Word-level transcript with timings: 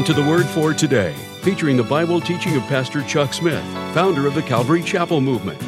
Welcome 0.00 0.14
to 0.14 0.22
the 0.22 0.30
Word 0.30 0.46
for 0.46 0.72
Today, 0.72 1.12
featuring 1.42 1.76
the 1.76 1.82
Bible 1.82 2.22
teaching 2.22 2.56
of 2.56 2.62
Pastor 2.62 3.02
Chuck 3.02 3.34
Smith, 3.34 3.62
founder 3.92 4.26
of 4.26 4.34
the 4.34 4.40
Calvary 4.40 4.82
Chapel 4.82 5.20
Movement. 5.20 5.60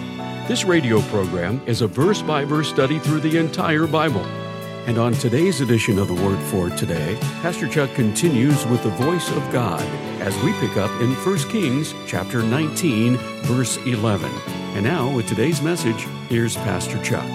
This 0.48 0.64
radio 0.64 1.02
program 1.02 1.60
is 1.66 1.82
a 1.82 1.86
verse 1.86 2.22
by 2.22 2.46
verse 2.46 2.70
study 2.70 2.98
through 2.98 3.20
the 3.20 3.36
entire 3.36 3.86
Bible. 3.86 4.24
And 4.86 4.96
on 4.96 5.12
today's 5.12 5.60
edition 5.60 5.98
of 5.98 6.08
the 6.08 6.14
Word 6.14 6.38
for 6.44 6.70
Today, 6.70 7.18
Pastor 7.42 7.68
Chuck 7.68 7.92
continues 7.92 8.64
with 8.68 8.82
the 8.82 8.88
voice 8.88 9.30
of 9.32 9.52
God 9.52 9.82
as 10.22 10.34
we 10.42 10.54
pick 10.54 10.78
up 10.78 10.90
in 11.02 11.12
1 11.12 11.38
Kings 11.50 11.92
chapter 12.06 12.42
19, 12.42 13.18
verse 13.42 13.76
11. 13.84 14.30
And 14.74 14.82
now, 14.82 15.14
with 15.14 15.28
today's 15.28 15.60
message, 15.60 16.06
here's 16.30 16.56
Pastor 16.56 16.96
Chuck. 17.04 17.28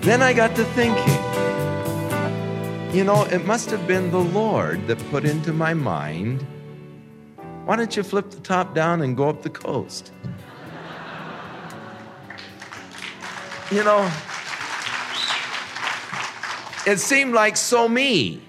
Then 0.00 0.20
I 0.20 0.32
got 0.32 0.56
to 0.56 0.64
thinking, 0.64 1.14
you 2.92 3.04
know, 3.04 3.22
it 3.26 3.44
must 3.46 3.70
have 3.70 3.86
been 3.86 4.10
the 4.10 4.18
Lord 4.18 4.88
that 4.88 4.98
put 5.10 5.24
into 5.24 5.52
my 5.52 5.72
mind, 5.72 6.44
why 7.64 7.76
don't 7.76 7.96
you 7.96 8.02
flip 8.02 8.30
the 8.30 8.40
top 8.40 8.74
down 8.74 9.02
and 9.02 9.16
go 9.16 9.28
up 9.28 9.42
the 9.42 9.50
coast? 9.50 10.10
you 13.70 13.84
know, 13.84 14.10
it 16.84 16.98
seemed 16.98 17.32
like 17.32 17.56
so 17.56 17.88
me. 17.88 18.42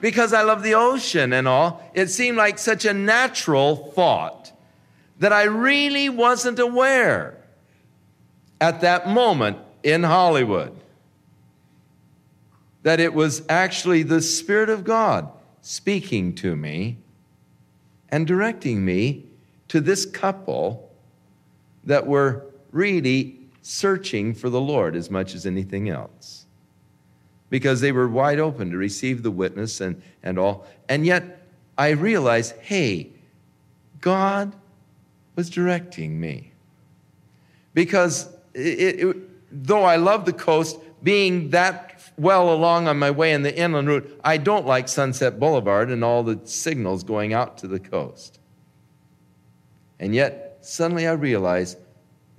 Because 0.00 0.32
I 0.32 0.42
love 0.42 0.64
the 0.64 0.74
ocean 0.74 1.32
and 1.32 1.46
all, 1.46 1.80
it 1.94 2.08
seemed 2.08 2.36
like 2.36 2.58
such 2.58 2.84
a 2.84 2.92
natural 2.92 3.76
thought 3.94 4.50
that 5.20 5.32
I 5.32 5.44
really 5.44 6.08
wasn't 6.08 6.58
aware 6.58 7.36
at 8.60 8.80
that 8.80 9.08
moment 9.08 9.58
in 9.84 10.02
Hollywood 10.02 10.79
that 12.82 13.00
it 13.00 13.12
was 13.14 13.42
actually 13.48 14.02
the 14.02 14.22
Spirit 14.22 14.70
of 14.70 14.84
God 14.84 15.30
speaking 15.60 16.34
to 16.36 16.56
me 16.56 16.98
and 18.08 18.26
directing 18.26 18.84
me 18.84 19.26
to 19.68 19.80
this 19.80 20.06
couple 20.06 20.90
that 21.84 22.06
were 22.06 22.46
really 22.72 23.38
searching 23.62 24.34
for 24.34 24.48
the 24.48 24.60
Lord 24.60 24.96
as 24.96 25.10
much 25.10 25.34
as 25.34 25.46
anything 25.46 25.88
else. 25.88 26.46
Because 27.50 27.80
they 27.80 27.92
were 27.92 28.08
wide 28.08 28.38
open 28.38 28.70
to 28.70 28.76
receive 28.76 29.22
the 29.22 29.30
witness 29.30 29.80
and, 29.80 30.00
and 30.22 30.38
all. 30.38 30.66
And 30.88 31.04
yet 31.04 31.42
I 31.76 31.90
realized 31.90 32.54
hey, 32.60 33.10
God 34.00 34.54
was 35.36 35.50
directing 35.50 36.20
me. 36.20 36.52
Because 37.74 38.28
it, 38.54 39.00
it, 39.00 39.16
though 39.50 39.82
I 39.82 39.96
love 39.96 40.24
the 40.24 40.32
coast, 40.32 40.78
being 41.02 41.50
that 41.50 41.89
well 42.18 42.52
along 42.52 42.88
on 42.88 42.98
my 42.98 43.10
way 43.10 43.32
in 43.32 43.42
the 43.42 43.56
inland 43.56 43.88
route, 43.88 44.20
I 44.22 44.36
don't 44.36 44.66
like 44.66 44.88
Sunset 44.88 45.40
Boulevard 45.40 45.90
and 45.90 46.04
all 46.04 46.22
the 46.22 46.40
signals 46.44 47.02
going 47.02 47.32
out 47.32 47.58
to 47.58 47.68
the 47.68 47.80
coast. 47.80 48.38
And 49.98 50.14
yet, 50.14 50.58
suddenly 50.62 51.06
I 51.06 51.12
realized 51.12 51.78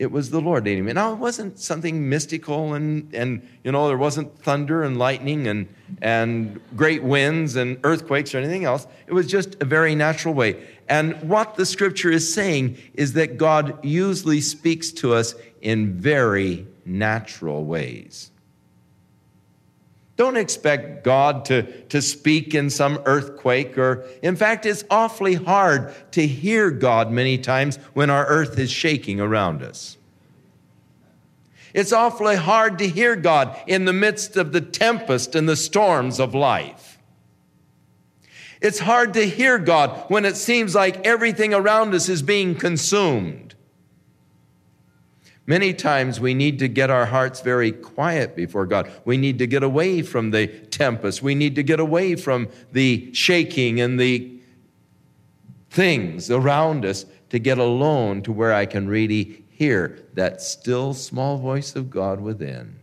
it 0.02 0.12
was 0.12 0.32
the 0.32 0.42
Lord 0.42 0.66
leading 0.66 0.86
me. 0.86 0.94
Now, 0.94 1.14
it 1.14 1.20
wasn't 1.20 1.60
something 1.60 2.10
mystical 2.10 2.74
and, 2.74 3.14
and 3.14 3.48
you 3.64 3.72
know, 3.72 3.88
there 3.88 4.00
wasn't 4.00 4.36
thunder 4.40 4.82
and 4.82 4.98
lightning 4.98 5.48
and, 5.48 5.68
and 6.02 6.60
great 6.76 7.04
winds 7.04 7.56
and 7.56 7.80
earthquakes 7.84 8.34
or 8.34 8.40
anything 8.40 8.66
else. 8.66 8.88
It 9.06 9.14
was 9.14 9.28
just 9.28 9.62
a 9.62 9.66
very 9.66 9.94
natural 9.94 10.34
way. 10.34 10.68
And 10.90 11.22
what 11.30 11.54
the 11.56 11.68
scripture 11.68 12.10
is 12.10 12.34
saying 12.34 12.80
is 12.96 13.14
that 13.14 13.38
God 13.38 13.78
usually 13.86 14.42
speaks 14.42 14.92
to 14.94 15.14
us 15.14 15.36
in 15.62 15.94
very 15.94 16.66
natural 16.84 17.64
ways. 17.64 18.32
Don't 20.18 20.38
expect 20.38 21.04
God 21.04 21.46
to, 21.46 21.64
to 21.84 22.02
speak 22.02 22.54
in 22.54 22.70
some 22.70 23.02
earthquake 23.06 23.78
or, 23.78 24.06
in 24.22 24.36
fact, 24.36 24.66
it's 24.66 24.84
awfully 24.90 25.36
hard 25.36 25.94
to 26.12 26.28
hear 26.28 26.70
God 26.70 27.12
many 27.12 27.38
times 27.38 27.78
when 27.94 28.10
our 28.10 28.26
earth 28.28 28.60
is 28.60 28.70
shaking 28.70 29.20
around 29.20 29.64
us. 29.64 29.98
It's 31.74 31.94
awfully 31.94 32.36
hard 32.36 32.78
to 32.80 32.88
hear 32.88 33.16
God 33.16 33.58
in 33.66 33.86
the 33.86 33.94
midst 33.94 34.36
of 34.36 34.52
the 34.52 34.62
tempest 34.62 35.36
and 35.36 35.48
the 35.48 35.56
storms 35.56 36.20
of 36.20 36.36
life. 36.36 37.00
It's 38.62 38.80
hard 38.80 39.14
to 39.16 39.28
hear 39.28 39.58
God 39.58 40.06
when 40.10 40.26
it 40.26 40.36
seems 40.36 40.76
like 40.76 41.06
everything 41.06 41.54
around 41.54 41.96
us 41.96 42.10
is 42.10 42.22
being 42.22 42.56
consumed. 42.56 43.51
Many 45.52 45.74
times 45.74 46.18
we 46.18 46.34
need 46.34 46.60
to 46.60 46.70
get 46.70 46.90
our 46.90 47.06
hearts 47.06 47.42
very 47.42 47.74
quiet 47.74 48.38
before 48.38 48.66
God. 48.66 48.90
We 49.04 49.18
need 49.18 49.38
to 49.40 49.48
get 49.48 49.64
away 49.64 50.02
from 50.02 50.32
the 50.32 50.48
tempest. 50.48 51.22
We 51.22 51.36
need 51.36 51.56
to 51.56 51.62
get 51.62 51.82
away 51.82 52.16
from 52.16 52.48
the 52.72 53.14
shaking 53.14 53.82
and 53.82 54.00
the 54.00 54.40
things 55.70 56.32
around 56.32 56.86
us 56.86 57.06
to 57.32 57.38
get 57.38 57.58
alone 57.58 58.22
to 58.22 58.32
where 58.32 58.54
I 58.54 58.66
can 58.66 58.88
really 58.88 59.44
hear 59.50 60.00
that 60.14 60.42
still 60.42 60.94
small 60.94 61.38
voice 61.38 61.76
of 61.76 61.90
God 61.90 62.22
within. 62.22 62.80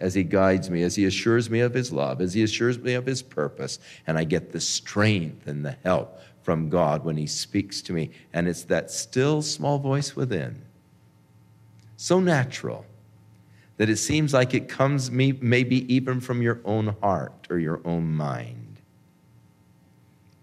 As 0.00 0.12
He 0.12 0.22
guides 0.22 0.68
me, 0.68 0.82
as 0.82 0.96
He 0.96 1.06
assures 1.06 1.48
me 1.48 1.60
of 1.60 1.72
His 1.72 1.94
love, 1.94 2.20
as 2.20 2.34
He 2.34 2.42
assures 2.42 2.78
me 2.78 2.92
of 2.92 3.06
His 3.06 3.22
purpose, 3.22 3.78
and 4.06 4.18
I 4.18 4.24
get 4.24 4.52
the 4.52 4.60
strength 4.60 5.46
and 5.46 5.64
the 5.64 5.78
help 5.82 6.20
from 6.42 6.68
God 6.68 7.06
when 7.06 7.16
He 7.16 7.26
speaks 7.26 7.80
to 7.80 7.94
me. 7.94 8.10
And 8.34 8.46
it's 8.46 8.64
that 8.64 8.90
still 8.90 9.40
small 9.40 9.78
voice 9.78 10.14
within 10.14 10.60
so 12.00 12.18
natural 12.18 12.86
that 13.76 13.90
it 13.90 13.98
seems 13.98 14.32
like 14.32 14.54
it 14.54 14.70
comes 14.70 15.10
maybe 15.10 15.94
even 15.94 16.18
from 16.18 16.40
your 16.40 16.58
own 16.64 16.96
heart 17.02 17.46
or 17.50 17.58
your 17.58 17.78
own 17.84 18.10
mind. 18.10 18.80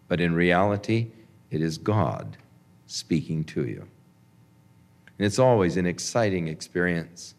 But 0.08 0.22
in 0.22 0.36
reality, 0.36 1.08
it 1.50 1.64
is 1.64 1.80
God 1.80 2.38
speaking 2.86 3.44
to 3.46 3.66
you. 3.66 3.88
And 5.18 5.26
it's 5.26 5.40
always 5.40 5.78
an 5.78 5.88
exciting 5.88 6.48
experience. 6.48 7.34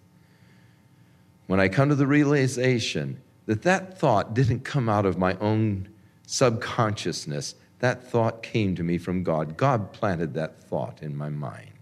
When 1.47 1.61
I 1.61 1.69
come 1.69 1.89
to 1.89 1.95
the 1.95 2.07
realization 2.07 3.21
that 3.47 3.63
that 3.63 4.01
thought 4.01 4.35
didn't 4.35 4.65
come 4.65 4.89
out 4.89 5.07
of 5.07 5.17
my 5.17 5.37
own 5.37 5.89
subconsciousness, 6.27 7.55
that 7.79 8.03
thought 8.03 8.43
came 8.43 8.75
to 8.75 8.83
me 8.83 8.99
from 8.99 9.23
God. 9.23 9.57
God 9.57 9.93
planted 9.93 10.35
that 10.35 10.61
thought 10.61 11.03
in 11.03 11.17
my 11.17 11.29
mind 11.29 11.78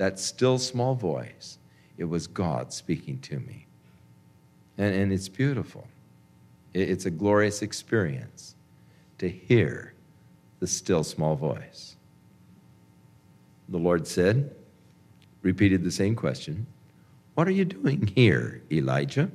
that 0.00 0.18
still 0.18 0.58
small 0.58 0.94
voice, 0.94 1.58
it 1.98 2.04
was 2.04 2.26
God 2.26 2.72
speaking 2.72 3.18
to 3.18 3.38
me. 3.38 3.66
And, 4.78 4.94
and 4.94 5.12
it's 5.12 5.28
beautiful. 5.28 5.86
It, 6.72 6.88
it's 6.88 7.04
a 7.04 7.10
glorious 7.10 7.60
experience 7.60 8.54
to 9.18 9.28
hear 9.28 9.92
the 10.58 10.66
still 10.66 11.04
small 11.04 11.36
voice. 11.36 11.96
The 13.68 13.76
Lord 13.76 14.06
said, 14.06 14.56
repeated 15.42 15.84
the 15.84 15.90
same 15.90 16.16
question 16.16 16.66
What 17.34 17.46
are 17.46 17.52
you 17.52 17.66
doing 17.66 18.10
here, 18.14 18.62
Elijah? 18.72 19.30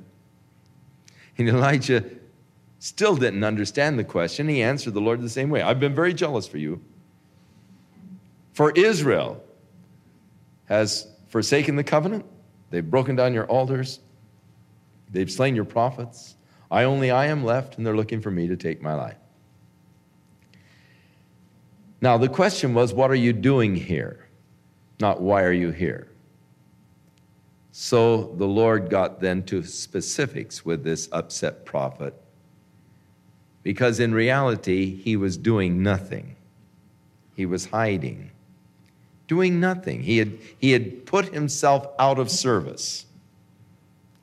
And 1.38 1.48
Elijah 1.48 2.04
still 2.80 3.16
didn't 3.16 3.44
understand 3.44 4.00
the 4.00 4.04
question. 4.04 4.50
He 4.50 4.64
answered 4.64 4.96
the 4.96 5.00
Lord 5.00 5.22
the 5.22 5.30
same 5.30 5.52
way 5.52 5.62
I've 5.62 5.80
been 5.80 5.94
very 5.94 6.16
jealous 6.16 6.48
for 6.48 6.58
you. 6.58 6.82
For 8.54 8.72
Israel 8.72 9.44
has 10.66 11.08
forsaken 11.28 11.76
the 11.76 11.84
covenant. 11.84 12.26
They've 12.70 12.90
broken 12.90 13.16
down 13.16 13.34
your 13.34 13.46
altars. 13.46 14.00
They've 15.12 15.32
slain 15.32 15.56
your 15.56 15.66
prophets. 15.66 16.36
I 16.70 16.84
only 16.84 17.12
I 17.12 17.28
am 17.28 17.44
left, 17.44 17.78
and 17.78 17.86
they're 17.86 17.96
looking 17.96 18.22
for 18.22 18.32
me 18.32 18.48
to 18.48 18.58
take 18.58 18.82
my 18.82 18.94
life. 18.96 19.18
Now, 22.02 22.18
the 22.18 22.28
question 22.28 22.74
was, 22.74 22.94
what 22.94 23.10
are 23.12 23.16
you 23.16 23.34
doing 23.34 23.76
here? 23.76 24.28
Not 25.00 25.22
why 25.22 25.44
are 25.44 25.52
you 25.52 25.72
here? 25.72 26.08
So 27.72 28.34
the 28.38 28.48
Lord 28.48 28.90
got 28.90 29.20
then 29.20 29.44
to 29.44 29.64
specifics 29.64 30.64
with 30.66 30.84
this 30.84 31.10
upset 31.12 31.66
prophet 31.66 32.14
because 33.64 34.00
in 34.00 34.14
reality, 34.14 34.96
he 34.96 35.18
was 35.18 35.38
doing 35.38 35.82
nothing, 35.82 36.36
he 37.36 37.46
was 37.46 37.66
hiding 37.66 38.32
doing 39.28 39.60
nothing. 39.60 40.04
He 40.04 40.18
had, 40.18 40.38
he 40.58 40.72
had 40.72 41.06
put 41.06 41.34
himself 41.34 41.88
out 42.00 42.20
of 42.20 42.30
service, 42.30 43.06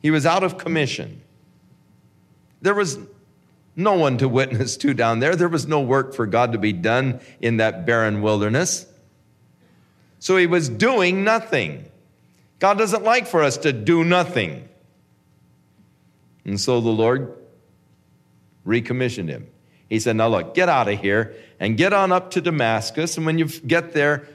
he 0.00 0.10
was 0.10 0.26
out 0.26 0.42
of 0.42 0.58
commission. 0.58 1.20
There 2.60 2.74
was 2.74 2.98
no 3.74 3.94
one 3.94 4.18
to 4.18 4.28
witness 4.28 4.76
to 4.78 4.94
down 4.94 5.18
there. 5.18 5.34
There 5.34 5.48
was 5.48 5.66
no 5.66 5.80
work 5.80 6.14
for 6.14 6.26
God 6.26 6.52
to 6.52 6.58
be 6.58 6.72
done 6.72 7.20
in 7.40 7.56
that 7.56 7.86
barren 7.86 8.22
wilderness. 8.22 8.86
So 10.18 10.36
he 10.36 10.46
was 10.46 10.68
doing 10.68 11.24
nothing. 11.24 11.90
God 12.58 12.78
doesn't 12.78 13.02
like 13.02 13.26
for 13.26 13.42
us 13.42 13.56
to 13.58 13.72
do 13.72 14.04
nothing. 14.04 14.68
And 16.44 16.60
so 16.60 16.80
the 16.80 16.90
Lord 16.90 17.36
recommissioned 18.64 19.28
him. 19.28 19.48
He 19.88 19.98
said, 19.98 20.16
Now 20.16 20.28
look, 20.28 20.54
get 20.54 20.68
out 20.68 20.88
of 20.88 21.00
here 21.00 21.34
and 21.58 21.76
get 21.76 21.92
on 21.92 22.12
up 22.12 22.30
to 22.32 22.40
Damascus. 22.40 23.16
And 23.16 23.26
when 23.26 23.38
you 23.38 23.46
get 23.46 23.92
there, 23.92 24.28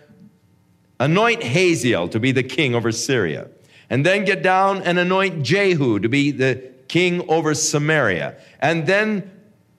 anoint 1.00 1.44
Hazael 1.44 2.08
to 2.10 2.20
be 2.20 2.32
the 2.32 2.44
king 2.44 2.76
over 2.76 2.92
Syria, 2.92 3.50
and 3.90 4.06
then 4.06 4.26
get 4.26 4.44
down 4.44 4.82
and 4.82 5.00
anoint 5.00 5.44
Jehu 5.44 6.00
to 6.00 6.10
be 6.10 6.32
the 6.32 6.72
king 6.88 7.28
over 7.30 7.54
Samaria. 7.54 8.38
And 8.60 8.86
then 8.86 9.32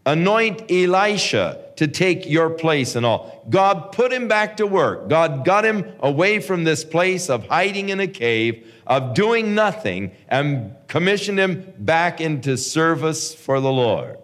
anoint 0.07 0.71
Elisha 0.71 1.65
to 1.77 1.87
take 1.87 2.27
your 2.27 2.51
place 2.51 2.97
and 2.97 3.05
all. 3.05 3.45
God 3.51 3.93
put 3.93 4.13
him 4.13 4.27
back 4.27 4.57
to 4.57 4.67
work. 4.67 5.09
God 5.09 5.45
got 5.45 5.65
him 5.65 5.85
away 6.01 6.41
from 6.41 6.65
this 6.65 6.85
place 6.85 7.29
of 7.29 7.47
hiding 7.47 7.91
in 7.91 8.01
a 8.01 8.07
cave, 8.07 8.67
of 8.87 9.15
doing 9.15 9.55
nothing, 9.55 10.13
and 10.29 10.75
commissioned 10.89 11.39
him 11.39 11.73
back 11.79 12.21
into 12.21 12.57
service 12.57 13.35
for 13.35 13.61
the 13.61 13.71
Lord. 13.71 14.19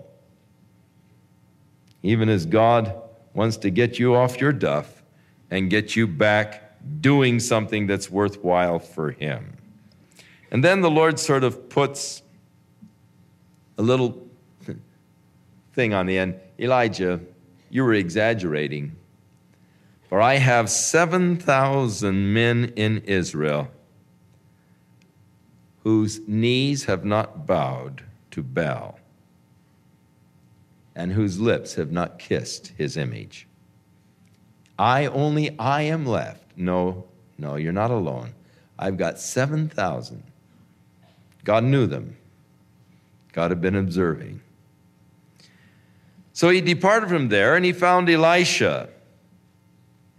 Even 2.03 2.29
as 2.29 2.47
God 2.47 2.95
wants 3.35 3.59
to 3.59 3.71
get 3.71 3.99
you 3.99 4.15
off 4.15 4.41
your 4.41 4.53
duff 4.53 5.03
and 5.51 5.71
get 5.71 5.95
you 5.95 6.07
back 6.07 6.64
doing 7.01 7.41
something 7.41 7.87
that's 7.87 8.11
worthwhile 8.11 8.79
for 8.79 9.11
Him. 9.11 9.57
And 10.51 10.63
then 10.63 10.81
the 10.81 10.91
Lord 10.91 11.19
sort 11.19 11.45
of 11.45 11.69
puts 11.69 12.23
a 13.77 13.83
little 13.83 14.27
thing 15.73 15.93
on 15.93 16.07
the 16.07 16.19
end 16.19 16.41
Elijah, 16.59 17.21
you 17.71 17.83
were 17.83 17.95
exaggerating. 17.95 18.95
For 20.09 20.21
I 20.21 20.35
have 20.35 20.71
7,000 20.71 22.33
men 22.33 22.73
in 22.77 22.99
Israel 22.99 23.69
whose 25.83 26.21
knees 26.27 26.85
have 26.85 27.05
not 27.05 27.47
bowed 27.47 28.05
to 28.31 28.43
Baal 28.43 28.99
and 30.95 31.13
whose 31.13 31.41
lips 31.41 31.75
have 31.75 31.91
not 31.91 32.19
kissed 32.19 32.69
his 32.79 32.97
image. 32.97 33.47
I 34.79 35.07
only 35.07 35.57
I 35.59 35.83
am 35.83 36.07
left. 36.07 36.43
No, 36.57 37.05
no, 37.39 37.57
you're 37.57 37.73
not 37.73 37.91
alone. 37.91 38.35
I've 38.79 38.97
got 38.97 39.21
7,000. 39.21 40.23
God 41.45 41.65
knew 41.65 41.87
them. 41.87 42.17
God 43.33 43.51
had 43.51 43.61
been 43.61 43.77
observing. 43.77 44.41
So 46.33 46.49
he 46.49 46.61
departed 46.61 47.09
from 47.09 47.29
there 47.29 47.55
and 47.55 47.65
he 47.65 47.73
found 47.73 48.09
Elisha. 48.09 48.89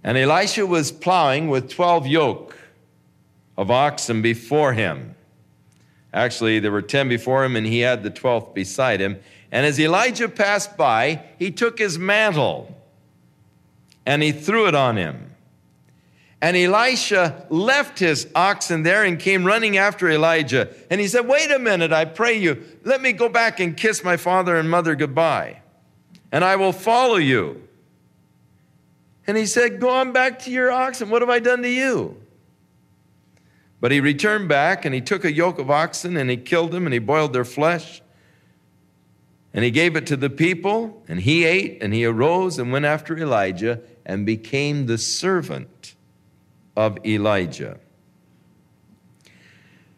And 0.03 0.17
Elisha 0.17 0.65
was 0.65 0.91
plowing 0.91 1.49
with 1.49 1.69
12 1.69 2.07
yoke 2.07 2.57
of 3.57 3.71
oxen 3.71 4.21
before 4.21 4.73
him. 4.73 5.15
Actually, 6.13 6.59
there 6.59 6.71
were 6.71 6.81
10 6.81 7.09
before 7.09 7.43
him, 7.43 7.57
and 7.57 7.67
he 7.67 7.79
had 7.79 8.01
the 8.01 8.11
12th 8.11 8.53
beside 8.53 9.01
him. 9.01 9.19
And 9.51 9.65
as 9.65 9.77
Elijah 9.77 10.29
passed 10.29 10.77
by, 10.77 11.21
he 11.37 11.51
took 11.51 11.77
his 11.77 11.99
mantle 11.99 12.73
and 14.05 14.21
he 14.21 14.31
threw 14.31 14.67
it 14.67 14.75
on 14.75 14.97
him. 14.97 15.31
And 16.41 16.55
Elisha 16.55 17.45
left 17.49 17.97
his 17.97 18.27
oxen 18.35 18.83
there 18.83 19.03
and 19.03 19.17
came 19.17 19.45
running 19.45 19.77
after 19.77 20.09
Elijah. 20.09 20.69
And 20.91 21.01
he 21.01 21.07
said, 21.07 21.27
Wait 21.27 21.49
a 21.49 21.57
minute, 21.57 21.91
I 21.91 22.05
pray 22.05 22.37
you, 22.37 22.63
let 22.83 23.01
me 23.01 23.13
go 23.13 23.29
back 23.29 23.59
and 23.59 23.75
kiss 23.75 24.03
my 24.03 24.17
father 24.17 24.57
and 24.57 24.69
mother 24.69 24.95
goodbye, 24.95 25.61
and 26.31 26.43
I 26.43 26.55
will 26.57 26.73
follow 26.73 27.15
you. 27.15 27.67
And 29.25 29.37
he 29.37 29.47
said, 29.47 29.79
Go 29.79 29.89
on 29.89 30.11
back 30.11 30.39
to 30.39 30.51
your 30.51 30.71
oxen. 30.71 31.09
What 31.09 31.21
have 31.21 31.29
I 31.29 31.39
done 31.39 31.63
to 31.63 31.69
you? 31.69 32.21
But 33.81 33.91
he 33.91 33.99
returned 33.99 34.47
back 34.47 34.85
and 34.85 34.93
he 34.93 35.01
took 35.01 35.25
a 35.25 35.31
yoke 35.31 35.59
of 35.59 35.69
oxen 35.69 36.17
and 36.17 36.29
he 36.29 36.37
killed 36.37 36.71
them 36.71 36.85
and 36.85 36.93
he 36.93 36.99
boiled 36.99 37.33
their 37.33 37.45
flesh 37.45 38.01
and 39.55 39.63
he 39.63 39.71
gave 39.71 39.95
it 39.95 40.05
to 40.07 40.17
the 40.17 40.29
people, 40.29 41.01
and 41.07 41.21
he 41.21 41.45
ate, 41.45 41.81
and 41.81 41.93
he 41.93 42.03
arose 42.03 42.59
and 42.59 42.73
went 42.73 42.83
after 42.83 43.17
Elijah 43.17 43.79
and 44.05 44.25
became 44.25 44.85
the 44.85 44.97
servant 44.97 45.95
of 46.75 46.97
Elijah. 47.05 47.79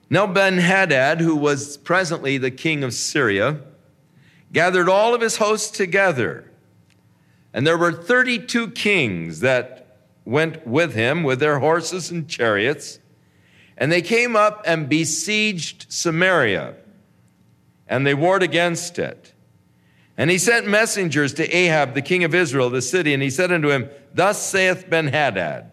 Now, 0.10 0.26
Ben 0.26 0.58
Hadad, 0.58 1.20
who 1.20 1.36
was 1.36 1.78
presently 1.78 2.38
the 2.38 2.52
king 2.52 2.84
of 2.84 2.94
Syria, 2.94 3.60
gathered 4.54 4.88
all 4.88 5.14
of 5.14 5.22
his 5.22 5.38
hosts 5.38 5.76
together. 5.76 6.50
And 7.54 7.68
there 7.68 7.78
were 7.78 7.92
32 7.92 8.72
kings 8.72 9.42
that 9.42 9.98
went 10.24 10.66
with 10.66 10.94
him 10.94 11.24
with 11.24 11.40
their 11.40 11.60
horses 11.60 12.12
and 12.12 12.28
chariots. 12.28 13.00
And 13.78 13.92
they 13.92 14.02
came 14.02 14.36
up 14.36 14.64
and 14.66 14.88
besieged 14.90 15.86
Samaria, 15.90 16.76
and 17.88 18.08
they 18.08 18.14
warred 18.14 18.44
against 18.44 18.98
it. 18.98 19.34
And 20.18 20.32
he 20.32 20.40
sent 20.40 20.68
messengers 20.68 21.34
to 21.36 21.48
Ahab, 21.56 21.94
the 21.94 22.02
king 22.02 22.24
of 22.24 22.34
Israel, 22.34 22.72
the 22.72 22.82
city, 22.82 23.14
and 23.14 23.22
he 23.22 23.30
said 23.30 23.52
unto 23.52 23.70
him, 23.70 23.90
Thus 24.14 24.42
saith 24.42 24.90
Benhadad, 24.90 25.72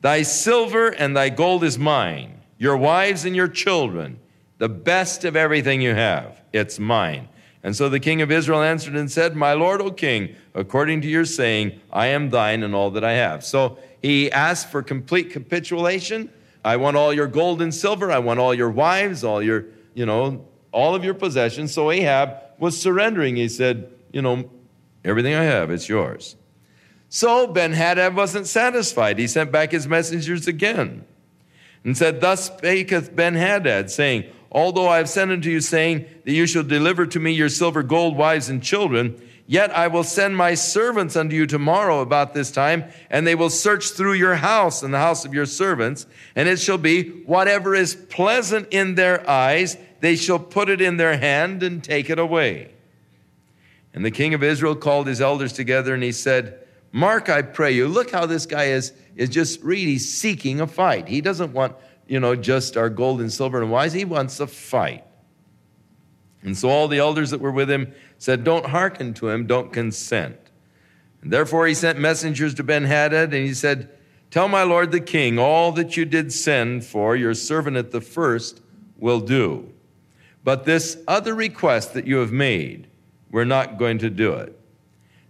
Thy 0.00 0.22
silver 0.22 0.88
and 0.88 1.16
thy 1.16 1.30
gold 1.30 1.64
is 1.64 1.76
mine, 1.76 2.42
your 2.58 2.76
wives 2.76 3.24
and 3.24 3.34
your 3.34 3.48
children, 3.48 4.20
the 4.58 4.68
best 4.68 5.24
of 5.24 5.34
everything 5.34 5.80
you 5.80 5.94
have, 5.94 6.40
it's 6.52 6.78
mine. 6.78 7.28
And 7.64 7.74
so 7.74 7.88
the 7.88 7.98
king 7.98 8.22
of 8.22 8.30
Israel 8.30 8.62
answered 8.62 8.94
and 8.94 9.10
said, 9.10 9.34
My 9.34 9.52
lord, 9.54 9.80
O 9.80 9.90
king, 9.90 10.36
according 10.54 11.00
to 11.00 11.08
your 11.08 11.24
saying, 11.24 11.80
I 11.92 12.06
am 12.06 12.30
thine 12.30 12.62
and 12.62 12.72
all 12.72 12.92
that 12.92 13.02
I 13.02 13.14
have. 13.14 13.44
So 13.44 13.78
he 14.00 14.30
asked 14.30 14.70
for 14.70 14.84
complete 14.84 15.30
capitulation. 15.30 16.30
I 16.64 16.76
want 16.76 16.96
all 16.96 17.12
your 17.12 17.26
gold 17.26 17.60
and 17.60 17.74
silver. 17.74 18.12
I 18.12 18.20
want 18.20 18.38
all 18.38 18.54
your 18.54 18.70
wives, 18.70 19.24
all 19.24 19.42
your, 19.42 19.64
you 19.94 20.06
know, 20.06 20.46
all 20.70 20.94
of 20.94 21.02
your 21.02 21.14
possessions. 21.14 21.74
So 21.74 21.90
Ahab 21.90 22.45
was 22.58 22.80
surrendering. 22.80 23.36
He 23.36 23.48
said, 23.48 23.90
You 24.12 24.22
know, 24.22 24.50
everything 25.04 25.34
I 25.34 25.44
have, 25.44 25.70
it's 25.70 25.88
yours. 25.88 26.36
So 27.08 27.46
Ben 27.46 27.72
Hadad 27.72 28.16
wasn't 28.16 28.46
satisfied. 28.46 29.18
He 29.18 29.26
sent 29.26 29.52
back 29.52 29.70
his 29.70 29.86
messengers 29.86 30.46
again 30.46 31.04
and 31.84 31.96
said, 31.96 32.20
Thus 32.20 32.50
spaketh 32.50 33.14
Ben 33.14 33.34
Hadad, 33.34 33.90
saying, 33.90 34.24
Although 34.50 34.88
I 34.88 34.98
have 34.98 35.08
sent 35.08 35.30
unto 35.30 35.50
you, 35.50 35.60
saying 35.60 36.06
that 36.24 36.32
you 36.32 36.46
shall 36.46 36.62
deliver 36.62 37.06
to 37.06 37.20
me 37.20 37.32
your 37.32 37.48
silver, 37.48 37.82
gold, 37.82 38.16
wives, 38.16 38.48
and 38.48 38.62
children, 38.62 39.20
yet 39.46 39.70
I 39.70 39.88
will 39.88 40.04
send 40.04 40.36
my 40.36 40.54
servants 40.54 41.16
unto 41.16 41.36
you 41.36 41.46
tomorrow 41.46 42.00
about 42.00 42.32
this 42.32 42.50
time, 42.50 42.84
and 43.10 43.26
they 43.26 43.34
will 43.34 43.50
search 43.50 43.90
through 43.90 44.14
your 44.14 44.36
house 44.36 44.82
and 44.82 44.94
the 44.94 44.98
house 44.98 45.24
of 45.24 45.34
your 45.34 45.46
servants, 45.46 46.06
and 46.34 46.48
it 46.48 46.58
shall 46.58 46.78
be 46.78 47.10
whatever 47.24 47.74
is 47.74 47.94
pleasant 47.94 48.68
in 48.70 48.94
their 48.94 49.28
eyes, 49.28 49.76
they 50.00 50.16
shall 50.16 50.38
put 50.38 50.68
it 50.68 50.80
in 50.80 50.96
their 50.96 51.16
hand 51.16 51.62
and 51.62 51.82
take 51.82 52.10
it 52.10 52.18
away. 52.18 52.72
And 53.94 54.04
the 54.04 54.10
king 54.10 54.34
of 54.34 54.42
Israel 54.42 54.76
called 54.76 55.06
his 55.06 55.20
elders 55.20 55.52
together 55.52 55.94
and 55.94 56.02
he 56.02 56.12
said, 56.12 56.66
Mark, 56.92 57.28
I 57.28 57.42
pray 57.42 57.72
you, 57.72 57.88
look 57.88 58.10
how 58.10 58.26
this 58.26 58.46
guy 58.46 58.64
is, 58.64 58.92
is 59.16 59.28
just 59.28 59.62
really 59.62 59.98
seeking 59.98 60.60
a 60.60 60.66
fight. 60.66 61.08
He 61.08 61.20
doesn't 61.20 61.52
want, 61.52 61.76
you 62.06 62.20
know, 62.20 62.34
just 62.34 62.76
our 62.76 62.88
gold 62.88 63.20
and 63.20 63.32
silver 63.32 63.60
and 63.60 63.70
wise. 63.70 63.92
He 63.92 64.04
wants 64.04 64.40
a 64.40 64.46
fight. 64.46 65.04
And 66.42 66.56
so 66.56 66.68
all 66.68 66.88
the 66.88 66.98
elders 66.98 67.30
that 67.30 67.40
were 67.40 67.52
with 67.52 67.70
him 67.70 67.92
said, 68.18 68.44
Don't 68.44 68.66
hearken 68.66 69.14
to 69.14 69.28
him, 69.28 69.46
don't 69.46 69.72
consent. 69.72 70.38
And 71.22 71.32
therefore 71.32 71.66
he 71.66 71.74
sent 71.74 71.98
messengers 71.98 72.54
to 72.54 72.62
Ben 72.62 72.84
Hadad 72.84 73.34
and 73.34 73.44
he 73.46 73.54
said, 73.54 73.90
Tell 74.30 74.48
my 74.48 74.62
lord 74.62 74.92
the 74.92 75.00
king 75.00 75.38
all 75.38 75.72
that 75.72 75.96
you 75.96 76.04
did 76.04 76.32
send 76.32 76.84
for, 76.84 77.16
your 77.16 77.34
servant 77.34 77.76
at 77.76 77.90
the 77.90 78.00
first 78.00 78.60
will 78.98 79.20
do. 79.20 79.72
But 80.46 80.64
this 80.64 80.96
other 81.08 81.34
request 81.34 81.92
that 81.94 82.06
you 82.06 82.18
have 82.18 82.30
made, 82.30 82.86
we're 83.32 83.42
not 83.42 83.80
going 83.80 83.98
to 83.98 84.08
do 84.08 84.32
it. 84.34 84.56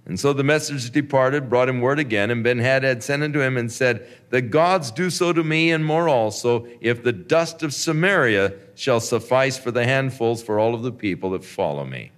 And 0.04 0.20
so 0.20 0.34
the 0.34 0.44
messengers 0.44 0.90
departed, 0.90 1.48
brought 1.48 1.70
him 1.70 1.80
word 1.80 1.98
again, 1.98 2.30
and 2.30 2.44
Ben 2.44 2.58
Hadad 2.58 3.02
sent 3.02 3.22
unto 3.22 3.40
him 3.40 3.56
and 3.56 3.72
said, 3.72 4.06
The 4.28 4.42
gods 4.42 4.90
do 4.90 5.08
so 5.08 5.32
to 5.32 5.42
me 5.42 5.72
and 5.72 5.82
more 5.82 6.06
also, 6.06 6.66
if 6.82 7.02
the 7.02 7.14
dust 7.14 7.62
of 7.62 7.72
Samaria 7.72 8.52
shall 8.74 9.00
suffice 9.00 9.56
for 9.56 9.70
the 9.70 9.84
handfuls 9.84 10.42
for 10.42 10.58
all 10.58 10.74
of 10.74 10.82
the 10.82 10.92
people 10.92 11.30
that 11.30 11.46
follow 11.46 11.86
me. 11.86 12.12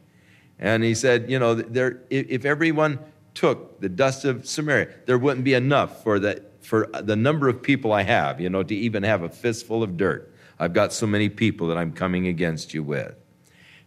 And 0.59 0.83
he 0.83 0.97
said, 0.97 1.31
You 1.31 1.39
know, 1.39 1.55
there, 1.55 2.01
if 2.11 2.45
everyone 2.45 2.99
took 3.33 3.81
the 3.81 3.89
dust 3.89 4.25
of 4.25 4.45
Samaria, 4.45 4.89
there 5.07 5.19
wouldn't 5.19 5.45
be 5.45 5.55
enough 5.55 6.03
for 6.03 6.19
the, 6.19 6.43
for 6.63 6.89
the 7.01 7.15
number 7.15 7.49
of 7.49 7.63
people 7.63 7.93
I 7.93 8.03
have, 8.03 8.41
you 8.41 8.51
know, 8.51 8.65
to 8.65 8.75
even 8.75 9.05
have 9.05 9.23
a 9.23 9.29
fistful 9.29 9.85
of 9.85 9.97
dirt. 9.97 10.35
I've 10.59 10.73
got 10.73 10.93
so 10.93 11.07
many 11.07 11.29
people 11.29 11.69
that 11.69 11.79
I'm 11.79 11.93
coming 11.93 12.27
against 12.27 12.75
you 12.75 12.83
with. 12.83 13.15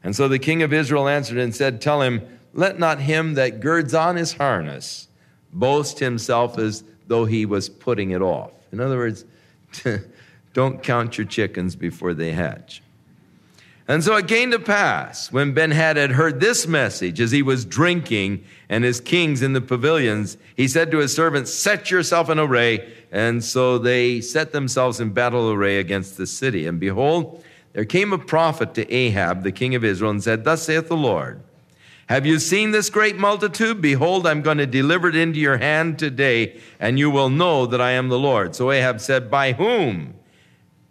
And 0.03 0.15
so 0.15 0.27
the 0.27 0.39
king 0.39 0.63
of 0.63 0.73
Israel 0.73 1.07
answered 1.07 1.37
and 1.37 1.55
said, 1.55 1.81
Tell 1.81 2.01
him, 2.01 2.21
let 2.53 2.79
not 2.79 2.99
him 2.99 3.35
that 3.35 3.59
girds 3.59 3.93
on 3.93 4.15
his 4.15 4.33
harness 4.33 5.07
boast 5.53 5.99
himself 5.99 6.57
as 6.57 6.83
though 7.07 7.25
he 7.25 7.45
was 7.45 7.69
putting 7.69 8.11
it 8.11 8.21
off. 8.21 8.51
In 8.71 8.79
other 8.79 8.97
words, 8.97 9.25
don't 10.53 10.81
count 10.81 11.17
your 11.17 11.27
chickens 11.27 11.75
before 11.75 12.13
they 12.13 12.31
hatch. 12.31 12.81
And 13.87 14.03
so 14.03 14.15
it 14.15 14.27
came 14.27 14.51
to 14.51 14.59
pass 14.59 15.31
when 15.31 15.53
Ben 15.53 15.71
Hadad 15.71 16.11
heard 16.11 16.39
this 16.39 16.67
message 16.67 17.19
as 17.19 17.31
he 17.31 17.41
was 17.41 17.65
drinking 17.65 18.43
and 18.69 18.83
his 18.83 19.01
kings 19.01 19.41
in 19.41 19.53
the 19.53 19.61
pavilions, 19.61 20.37
he 20.55 20.67
said 20.67 20.91
to 20.91 20.99
his 20.99 21.13
servants, 21.13 21.53
Set 21.53 21.91
yourself 21.91 22.29
in 22.29 22.39
array. 22.39 22.93
And 23.11 23.43
so 23.43 23.77
they 23.77 24.21
set 24.21 24.51
themselves 24.51 24.99
in 24.99 25.09
battle 25.09 25.51
array 25.51 25.79
against 25.79 26.17
the 26.17 26.27
city. 26.27 26.67
And 26.67 26.79
behold, 26.79 27.43
there 27.73 27.85
came 27.85 28.13
a 28.13 28.17
prophet 28.17 28.73
to 28.75 28.93
Ahab, 28.93 29.43
the 29.43 29.51
king 29.51 29.75
of 29.75 29.83
Israel, 29.83 30.11
and 30.11 30.23
said, 30.23 30.43
Thus 30.43 30.63
saith 30.63 30.87
the 30.87 30.95
Lord, 30.97 31.41
Have 32.07 32.25
you 32.25 32.37
seen 32.39 32.71
this 32.71 32.89
great 32.89 33.17
multitude? 33.17 33.81
Behold, 33.81 34.27
I'm 34.27 34.41
going 34.41 34.57
to 34.57 34.67
deliver 34.67 35.09
it 35.09 35.15
into 35.15 35.39
your 35.39 35.57
hand 35.57 35.97
today, 35.97 36.59
and 36.79 36.99
you 36.99 37.09
will 37.09 37.29
know 37.29 37.65
that 37.65 37.81
I 37.81 37.91
am 37.91 38.09
the 38.09 38.19
Lord. 38.19 38.55
So 38.55 38.71
Ahab 38.71 39.01
said, 39.01 39.31
By 39.31 39.53
whom? 39.53 40.15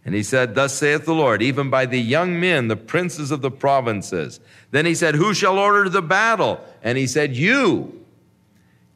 And 0.04 0.14
he 0.14 0.22
said, 0.22 0.54
Thus 0.54 0.74
saith 0.74 1.04
the 1.04 1.14
Lord, 1.14 1.42
even 1.42 1.68
by 1.68 1.86
the 1.86 2.00
young 2.00 2.40
men, 2.40 2.68
the 2.68 2.76
princes 2.76 3.30
of 3.30 3.42
the 3.42 3.50
provinces. 3.50 4.40
Then 4.70 4.86
he 4.86 4.94
said, 4.94 5.14
Who 5.14 5.34
shall 5.34 5.58
order 5.58 5.88
the 5.88 6.02
battle? 6.02 6.60
And 6.82 6.96
he 6.96 7.06
said, 7.06 7.36
You. 7.36 8.04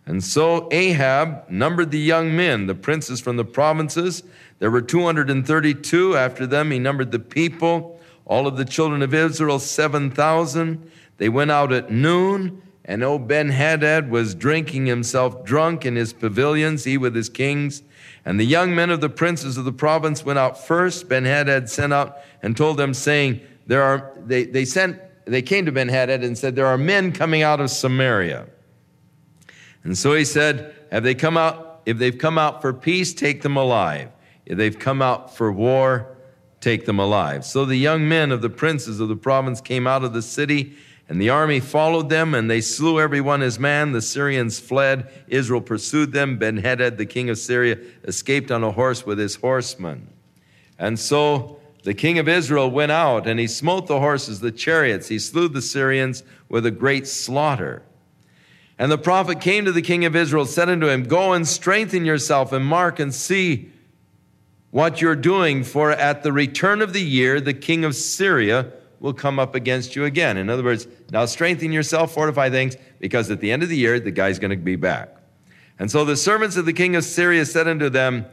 And 0.06 0.22
so 0.22 0.68
Ahab 0.70 1.48
numbered 1.48 1.90
the 1.90 1.98
young 1.98 2.36
men, 2.36 2.66
the 2.66 2.74
princes 2.74 3.20
from 3.20 3.36
the 3.36 3.44
provinces. 3.44 4.22
There 4.58 4.70
were 4.70 4.82
232. 4.82 6.16
After 6.16 6.46
them, 6.46 6.70
he 6.70 6.78
numbered 6.78 7.10
the 7.10 7.18
people, 7.18 8.00
all 8.24 8.46
of 8.46 8.56
the 8.56 8.64
children 8.64 9.02
of 9.02 9.14
Israel, 9.14 9.58
7,000. 9.58 10.90
They 11.16 11.28
went 11.28 11.50
out 11.50 11.72
at 11.72 11.90
noon, 11.90 12.62
and 12.84 13.02
O 13.02 13.18
Ben 13.18 13.48
Hadad 13.48 14.10
was 14.10 14.34
drinking 14.34 14.86
himself 14.86 15.44
drunk 15.44 15.86
in 15.86 15.96
his 15.96 16.12
pavilions, 16.12 16.84
he 16.84 16.98
with 16.98 17.14
his 17.14 17.28
kings. 17.28 17.82
And 18.24 18.38
the 18.38 18.44
young 18.44 18.74
men 18.74 18.90
of 18.90 19.00
the 19.00 19.08
princes 19.08 19.56
of 19.56 19.64
the 19.64 19.72
province 19.72 20.24
went 20.24 20.38
out 20.38 20.58
first. 20.58 21.08
Ben 21.08 21.24
Hadad 21.24 21.68
sent 21.68 21.92
out 21.92 22.18
and 22.42 22.56
told 22.56 22.76
them, 22.76 22.92
saying, 22.94 23.40
There 23.66 23.82
are 23.82 24.12
they, 24.18 24.44
they 24.44 24.64
sent 24.64 25.00
they 25.26 25.42
came 25.42 25.64
to 25.66 25.72
Ben 25.72 25.88
Hadad 25.88 26.22
and 26.22 26.36
said, 26.36 26.54
There 26.54 26.66
are 26.66 26.78
men 26.78 27.12
coming 27.12 27.42
out 27.42 27.60
of 27.60 27.70
Samaria. 27.70 28.46
And 29.82 29.96
so 29.96 30.14
he 30.14 30.24
said, 30.24 30.74
Have 30.90 31.02
they 31.02 31.14
come 31.14 31.36
out? 31.36 31.82
If 31.86 31.98
they've 31.98 32.16
come 32.16 32.38
out 32.38 32.62
for 32.62 32.72
peace, 32.72 33.12
take 33.12 33.42
them 33.42 33.56
alive. 33.56 34.10
If 34.46 34.58
they've 34.58 34.78
come 34.78 35.02
out 35.02 35.34
for 35.34 35.52
war, 35.52 36.16
take 36.60 36.86
them 36.86 36.98
alive. 36.98 37.44
So 37.44 37.64
the 37.64 37.76
young 37.76 38.08
men 38.08 38.32
of 38.32 38.42
the 38.42 38.50
princes 38.50 39.00
of 39.00 39.08
the 39.08 39.16
province 39.16 39.60
came 39.60 39.86
out 39.86 40.04
of 40.04 40.12
the 40.12 40.22
city, 40.22 40.76
and 41.08 41.20
the 41.20 41.28
army 41.28 41.60
followed 41.60 42.08
them, 42.08 42.34
and 42.34 42.50
they 42.50 42.62
slew 42.62 42.98
every 42.98 43.20
one 43.20 43.42
his 43.42 43.58
man. 43.58 43.92
The 43.92 44.00
Syrians 44.00 44.58
fled. 44.58 45.10
Israel 45.28 45.60
pursued 45.60 46.12
them. 46.12 46.38
Ben 46.38 46.56
Hadad, 46.56 46.96
the 46.96 47.04
king 47.04 47.28
of 47.28 47.36
Syria, 47.36 47.78
escaped 48.04 48.50
on 48.50 48.64
a 48.64 48.70
horse 48.70 49.04
with 49.04 49.18
his 49.18 49.36
horsemen. 49.36 50.08
And 50.78 50.98
so 50.98 51.60
the 51.82 51.92
king 51.92 52.18
of 52.18 52.26
Israel 52.26 52.70
went 52.70 52.90
out, 52.90 53.26
and 53.26 53.38
he 53.38 53.46
smote 53.46 53.86
the 53.86 54.00
horses, 54.00 54.40
the 54.40 54.50
chariots. 54.50 55.08
He 55.08 55.18
slew 55.18 55.48
the 55.48 55.60
Syrians 55.60 56.22
with 56.48 56.64
a 56.64 56.70
great 56.70 57.06
slaughter. 57.06 57.82
And 58.78 58.90
the 58.90 58.98
prophet 58.98 59.40
came 59.40 59.66
to 59.66 59.72
the 59.72 59.82
king 59.82 60.06
of 60.06 60.16
Israel, 60.16 60.46
said 60.46 60.70
unto 60.70 60.88
him, 60.88 61.04
Go 61.04 61.34
and 61.34 61.46
strengthen 61.46 62.06
yourself, 62.06 62.50
and 62.50 62.64
mark 62.64 62.98
and 62.98 63.14
see 63.14 63.70
what 64.70 65.02
you're 65.02 65.14
doing, 65.14 65.64
for 65.64 65.90
at 65.90 66.22
the 66.22 66.32
return 66.32 66.80
of 66.80 66.94
the 66.94 67.02
year, 67.02 67.42
the 67.42 67.54
king 67.54 67.84
of 67.84 67.94
Syria 67.94 68.72
will 69.04 69.12
come 69.12 69.38
up 69.38 69.54
against 69.54 69.94
you 69.94 70.06
again. 70.06 70.38
In 70.38 70.48
other 70.48 70.64
words, 70.64 70.86
now 71.12 71.26
strengthen 71.26 71.72
yourself, 71.72 72.14
fortify 72.14 72.48
things, 72.48 72.74
because 73.00 73.30
at 73.30 73.38
the 73.38 73.52
end 73.52 73.62
of 73.62 73.68
the 73.68 73.76
year, 73.76 74.00
the 74.00 74.10
guy's 74.10 74.38
going 74.38 74.50
to 74.50 74.56
be 74.56 74.76
back. 74.76 75.14
And 75.78 75.90
so 75.90 76.06
the 76.06 76.16
servants 76.16 76.56
of 76.56 76.64
the 76.64 76.72
king 76.72 76.96
of 76.96 77.04
Syria 77.04 77.44
said 77.44 77.68
unto 77.68 77.90
them, 77.90 78.24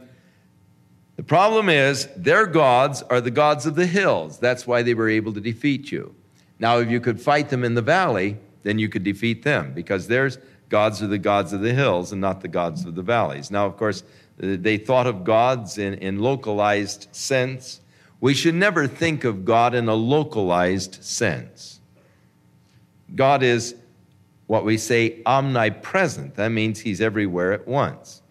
The 1.16 1.24
problem 1.24 1.68
is, 1.68 2.08
their 2.16 2.46
gods 2.46 3.02
are 3.02 3.20
the 3.20 3.30
gods 3.30 3.66
of 3.66 3.74
the 3.74 3.84
hills. 3.84 4.38
That's 4.38 4.66
why 4.66 4.82
they 4.82 4.94
were 4.94 5.10
able 5.10 5.34
to 5.34 5.42
defeat 5.42 5.92
you. 5.92 6.14
Now, 6.58 6.78
if 6.78 6.90
you 6.90 7.00
could 7.00 7.20
fight 7.20 7.50
them 7.50 7.64
in 7.64 7.74
the 7.74 7.82
valley, 7.82 8.38
then 8.62 8.78
you 8.78 8.88
could 8.88 9.04
defeat 9.04 9.42
them 9.42 9.74
because 9.74 10.08
their 10.08 10.30
gods 10.70 11.02
are 11.02 11.06
the 11.06 11.18
gods 11.18 11.52
of 11.52 11.60
the 11.60 11.74
hills 11.74 12.12
and 12.12 12.20
not 12.22 12.40
the 12.40 12.48
gods 12.48 12.86
of 12.86 12.94
the 12.94 13.02
valleys. 13.02 13.50
Now, 13.50 13.66
of 13.66 13.76
course, 13.76 14.04
they 14.38 14.78
thought 14.78 15.06
of 15.06 15.22
gods 15.22 15.76
in, 15.76 15.92
in 15.98 16.20
localized 16.20 17.08
sense. 17.12 17.81
We 18.22 18.34
should 18.34 18.54
never 18.54 18.86
think 18.86 19.24
of 19.24 19.44
God 19.44 19.74
in 19.74 19.88
a 19.88 19.94
localized 19.94 21.02
sense. 21.02 21.80
God 23.14 23.42
is 23.42 23.74
what 24.46 24.64
we 24.64 24.78
say 24.78 25.20
omnipresent. 25.26 26.36
That 26.36 26.50
means 26.50 26.78
he's 26.78 27.00
everywhere 27.00 27.52
at 27.52 27.66
once. 27.66 28.22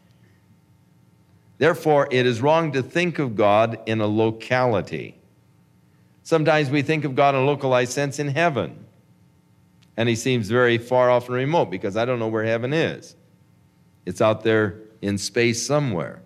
Therefore, 1.58 2.08
it 2.10 2.26
is 2.26 2.42
wrong 2.42 2.72
to 2.72 2.82
think 2.82 3.20
of 3.20 3.36
God 3.36 3.80
in 3.86 4.00
a 4.00 4.08
locality. 4.08 5.18
Sometimes 6.24 6.70
we 6.70 6.82
think 6.82 7.04
of 7.04 7.14
God 7.14 7.36
in 7.36 7.42
a 7.42 7.46
localized 7.46 7.92
sense 7.92 8.18
in 8.18 8.30
heaven 8.30 8.86
and 9.98 10.08
he 10.08 10.16
seems 10.16 10.48
very 10.48 10.78
far 10.78 11.10
off 11.10 11.28
and 11.28 11.36
remote 11.36 11.70
because 11.70 11.98
I 11.98 12.06
don't 12.06 12.18
know 12.18 12.30
where 12.30 12.46
heaven 12.46 12.72
is. 12.72 13.16
It's 14.06 14.22
out 14.22 14.42
there 14.44 14.80
in 15.02 15.18
space 15.18 15.66
somewhere. 15.66 16.21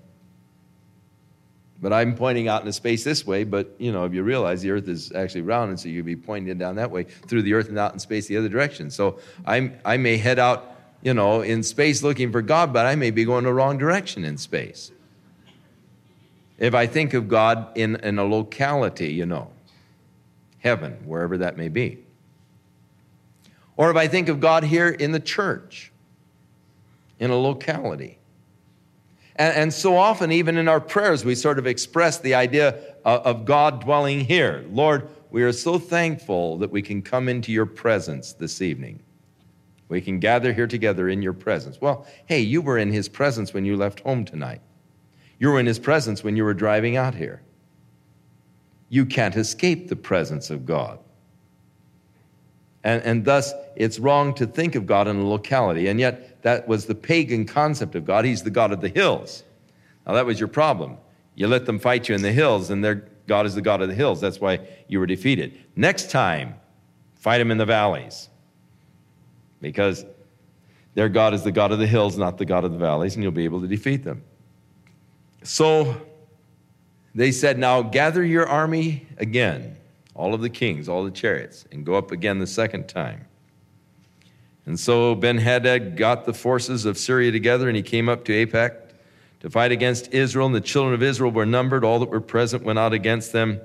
But 1.82 1.92
I'm 1.92 2.16
pointing 2.16 2.48
out 2.48 2.62
into 2.62 2.74
space 2.74 3.04
this 3.04 3.28
way, 3.28 3.44
but 3.44 3.76
you 3.78 3.92
know, 3.92 4.06
if 4.06 4.14
you 4.14 4.24
realize 4.24 4.62
the 4.62 4.72
earth 4.72 4.88
is 4.88 5.12
actually 5.12 5.42
round, 5.42 5.70
and 5.72 5.80
so 5.80 5.90
you'd 5.90 6.06
be 6.06 6.16
pointing 6.16 6.50
it 6.50 6.58
down 6.58 6.76
that 6.76 6.90
way 6.90 7.04
through 7.04 7.42
the 7.42 7.54
earth 7.54 7.68
and 7.68 7.78
out 7.78 7.94
in 7.94 8.00
space 8.00 8.28
the 8.28 8.38
other 8.38 8.50
direction. 8.50 8.90
So 8.90 9.20
I'm, 9.46 9.78
I 9.84 9.98
may 9.98 10.18
head 10.18 10.40
out, 10.40 10.76
you 11.02 11.14
know, 11.14 11.42
in 11.42 11.64
space 11.64 12.02
looking 12.02 12.32
for 12.32 12.42
God, 12.42 12.72
but 12.72 12.86
I 12.86 12.96
may 12.96 13.12
be 13.12 13.26
going 13.26 13.44
the 13.44 13.54
wrong 13.54 13.78
direction 13.78 14.24
in 14.24 14.38
space. 14.38 14.92
If 16.58 16.74
I 16.74 16.88
think 16.88 17.14
of 17.14 17.28
God 17.28 17.78
in, 17.78 17.98
in 17.98 18.18
a 18.18 18.24
locality, 18.24 19.12
you 19.12 19.26
know, 19.26 19.52
heaven, 20.60 20.94
wherever 21.06 21.38
that 21.40 21.58
may 21.58 21.68
be. 21.68 22.00
Or 23.78 23.92
if 23.92 23.98
I 23.98 24.08
think 24.08 24.30
of 24.30 24.40
God 24.40 24.64
here 24.64 24.88
in 24.88 25.12
the 25.12 25.20
church, 25.20 25.92
in 27.20 27.32
a 27.32 27.36
locality. 27.36 28.18
And, 29.36 29.56
and 29.56 29.74
so 29.74 29.98
often, 29.98 30.32
even 30.32 30.58
in 30.58 30.68
our 30.68 30.80
prayers, 30.80 31.26
we 31.26 31.36
sort 31.36 31.60
of 31.60 31.68
express 31.68 32.20
the 32.20 32.36
idea 32.36 32.70
of, 33.04 33.22
of 33.26 33.46
God 33.46 33.82
dwelling 33.82 34.22
here. 34.22 34.66
Lord, 34.70 35.10
we 35.30 35.44
are 35.44 35.52
so 35.52 35.78
thankful 35.78 36.58
that 36.60 36.72
we 36.72 36.82
can 36.82 37.02
come 37.02 37.28
into 37.28 37.52
your 37.52 37.66
presence 37.66 38.34
this 38.34 38.62
evening. 38.62 39.02
We 39.88 40.02
can 40.02 40.20
gather 40.20 40.54
here 40.54 40.68
together 40.68 41.10
in 41.10 41.22
your 41.22 41.34
presence. 41.34 41.80
Well, 41.80 42.08
hey, 42.26 42.40
you 42.40 42.62
were 42.62 42.78
in 42.78 42.92
his 42.92 43.08
presence 43.10 43.54
when 43.54 43.66
you 43.66 43.76
left 43.78 44.00
home 44.00 44.26
tonight. 44.26 44.62
You 45.38 45.50
were 45.50 45.60
in 45.60 45.66
his 45.66 45.80
presence 45.80 46.24
when 46.24 46.38
you 46.38 46.44
were 46.44 46.54
driving 46.54 46.96
out 46.96 47.14
here. 47.14 47.42
You 48.90 49.06
can't 49.06 49.36
escape 49.36 49.90
the 49.90 49.96
presence 49.96 50.50
of 50.50 50.66
God. 50.66 51.00
And, 52.84 53.04
and 53.04 53.26
thus, 53.26 53.52
it's 53.76 54.00
wrong 54.00 54.34
to 54.36 54.46
think 54.46 54.76
of 54.76 54.86
God 54.86 55.08
in 55.08 55.18
a 55.18 55.28
locality. 55.28 55.88
And 55.88 56.00
yet, 56.00 56.35
that 56.46 56.68
was 56.68 56.86
the 56.86 56.94
pagan 56.94 57.48
concept 57.48 57.96
of 57.96 58.06
God. 58.06 58.24
He's 58.24 58.44
the 58.44 58.52
God 58.52 58.72
of 58.72 58.80
the 58.80 58.88
hills. 58.88 59.44
Now, 60.06 60.14
that 60.14 60.28
was 60.28 60.40
your 60.40 60.48
problem. 60.48 60.98
You 61.34 61.48
let 61.48 61.66
them 61.66 61.80
fight 61.80 62.08
you 62.08 62.14
in 62.14 62.22
the 62.22 62.32
hills, 62.32 62.70
and 62.70 62.84
their 62.84 63.08
God 63.26 63.48
is 63.48 63.56
the 63.56 63.64
God 63.64 63.82
of 63.82 63.88
the 63.88 63.96
hills. 63.96 64.22
That's 64.22 64.40
why 64.40 64.60
you 64.88 65.00
were 65.00 65.08
defeated. 65.08 65.60
Next 65.76 66.12
time, 66.12 66.54
fight 67.16 67.40
them 67.40 67.50
in 67.50 67.58
the 67.58 67.66
valleys. 67.66 68.30
Because 69.60 70.06
their 70.94 71.10
God 71.10 71.34
is 71.34 71.44
the 71.44 71.52
God 71.52 71.72
of 71.72 71.80
the 71.80 71.88
hills, 71.88 72.16
not 72.16 72.38
the 72.38 72.46
God 72.46 72.64
of 72.64 72.74
the 72.74 72.78
valleys, 72.78 73.16
and 73.16 73.24
you'll 73.24 73.32
be 73.32 73.46
able 73.46 73.62
to 73.62 73.68
defeat 73.68 74.04
them. 74.04 74.22
So 75.42 76.00
they 77.16 77.32
said, 77.32 77.58
Now 77.58 77.82
gather 77.82 78.24
your 78.24 78.48
army 78.48 79.08
again 79.18 79.78
all 80.14 80.36
of 80.36 80.42
the 80.42 80.50
kings, 80.52 80.88
all 80.88 81.04
the 81.06 81.10
chariots, 81.10 81.66
and 81.72 81.84
go 81.84 81.96
up 81.96 82.12
again 82.12 82.38
the 82.38 82.46
second 82.46 82.88
time. 82.88 83.26
And 84.66 84.80
so 84.80 85.14
Ben 85.16 85.38
Hadad 85.38 85.96
got 85.96 86.26
the 86.26 86.34
forces 86.34 86.86
of 86.86 86.98
Syria 86.98 87.32
together, 87.32 87.68
and 87.68 87.76
he 87.76 87.84
came 87.84 88.10
up 88.10 88.26
to 88.26 88.46
Aphek 88.46 88.76
to 89.42 89.50
fight 89.50 89.72
against 89.72 90.12
Israel. 90.14 90.48
And 90.48 90.56
the 90.56 90.62
children 90.62 90.94
of 90.94 91.04
Israel 91.04 91.32
were 91.32 91.46
numbered. 91.46 91.84
All 91.84 92.00
that 92.00 92.10
were 92.10 92.22
present 92.22 92.64
went 92.64 92.80
out 92.80 92.94
against 92.94 93.32
them. 93.32 93.52
And 93.52 93.62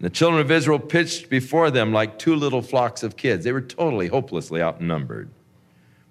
the 0.00 0.10
children 0.10 0.40
of 0.40 0.50
Israel 0.50 0.78
pitched 0.78 1.28
before 1.28 1.70
them 1.70 1.92
like 1.92 2.18
two 2.18 2.34
little 2.34 2.62
flocks 2.62 3.02
of 3.02 3.16
kids. 3.16 3.44
They 3.44 3.52
were 3.52 3.60
totally, 3.60 4.08
hopelessly 4.08 4.62
outnumbered. 4.62 5.30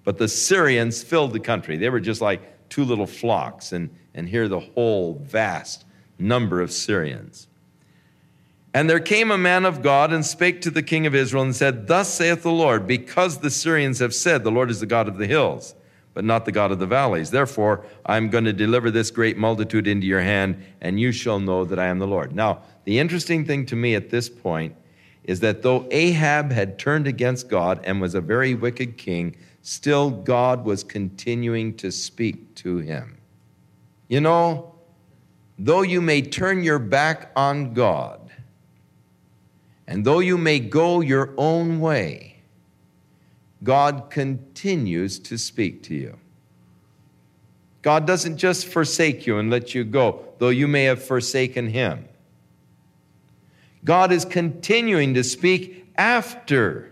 But 0.03 0.17
the 0.19 0.27
Syrians 0.27 1.01
filled 1.03 1.33
the 1.33 1.39
country. 1.39 1.75
They 1.75 1.89
were 1.89 2.00
just 2.00 2.21
like 2.21 2.69
two 2.69 2.86
little 2.86 3.07
flocks. 3.07 3.71
And, 3.71 3.89
and 4.13 4.29
here 4.29 4.48
the 4.48 4.59
whole 4.59 5.15
vast 5.25 5.86
number 6.19 6.62
of 6.62 6.71
Syrians. 6.71 7.49
And 8.74 8.90
there 8.90 9.00
came 9.00 9.32
a 9.32 9.38
man 9.38 9.66
of 9.66 9.82
God 9.82 10.14
and 10.14 10.24
spake 10.24 10.62
to 10.62 10.70
the 10.70 10.84
king 10.84 11.08
of 11.08 11.16
Israel 11.16 11.44
and 11.44 11.56
said, 11.56 11.88
Thus 11.88 12.14
saith 12.14 12.44
the 12.44 12.52
Lord, 12.52 12.86
because 12.86 13.40
the 13.40 13.50
Syrians 13.50 14.00
have 14.00 14.14
said, 14.14 14.44
The 14.44 14.52
Lord 14.52 14.70
is 14.70 14.80
the 14.80 14.86
God 14.86 15.08
of 15.08 15.18
the 15.18 15.26
hills, 15.26 15.74
but 16.14 16.24
not 16.24 16.46
the 16.46 16.52
God 16.52 16.72
of 16.72 16.78
the 16.78 16.86
valleys. 16.86 17.32
Therefore, 17.32 17.84
I'm 18.06 18.30
going 18.30 18.44
to 18.44 18.54
deliver 18.54 18.92
this 18.92 19.10
great 19.10 19.38
multitude 19.38 19.88
into 19.88 20.06
your 20.06 20.22
hand, 20.22 20.64
and 20.82 21.00
you 21.00 21.12
shall 21.12 21.40
know 21.40 21.66
that 21.66 21.80
I 21.80 21.88
am 21.88 21.98
the 21.98 22.08
Lord. 22.08 22.36
Now, 22.36 22.62
the 22.84 23.00
interesting 23.00 23.44
thing 23.44 23.66
to 23.68 23.76
me 23.76 23.96
at 23.96 24.12
this 24.12 24.30
point 24.30 24.76
is 25.24 25.40
that 25.40 25.64
though 25.64 25.88
Ahab 25.92 26.52
had 26.52 26.78
turned 26.78 27.08
against 27.08 27.50
God 27.50 27.80
and 27.84 28.00
was 28.00 28.14
a 28.14 28.22
very 28.22 28.54
wicked 28.54 28.98
king, 28.98 29.36
still 29.62 30.12
God 30.12 30.64
was 30.64 30.84
continuing 30.84 31.76
to 31.78 31.92
speak 31.92 32.56
to 32.56 32.78
him. 32.78 33.18
You 34.08 34.22
know, 34.22 34.76
though 35.58 35.82
you 35.82 36.02
may 36.02 36.22
turn 36.22 36.64
your 36.64 36.80
back 36.80 37.32
on 37.36 37.74
God, 37.74 38.19
and 39.89 40.05
though 40.05 40.19
you 40.19 40.38
may 40.38 40.60
go 40.60 41.01
your 41.01 41.34
own 41.36 41.79
way, 41.79 42.36
God 43.63 44.12
continues 44.12 45.17
to 45.17 45.38
speak 45.38 45.81
to 45.84 45.96
you. 45.96 46.17
God 47.81 48.05
doesn't 48.05 48.38
just 48.38 48.67
forsake 48.67 49.25
you 49.25 49.39
and 49.39 49.50
let 49.50 49.74
you 49.74 49.84
go, 49.84 50.25
though 50.38 50.50
you 50.50 50.67
may 50.67 50.84
have 50.84 51.03
forsaken 51.03 51.69
him. 51.69 52.08
God 53.84 54.12
is 54.12 54.25
continuing 54.25 55.15
to 55.15 55.24
speak 55.24 55.91
after 55.98 56.91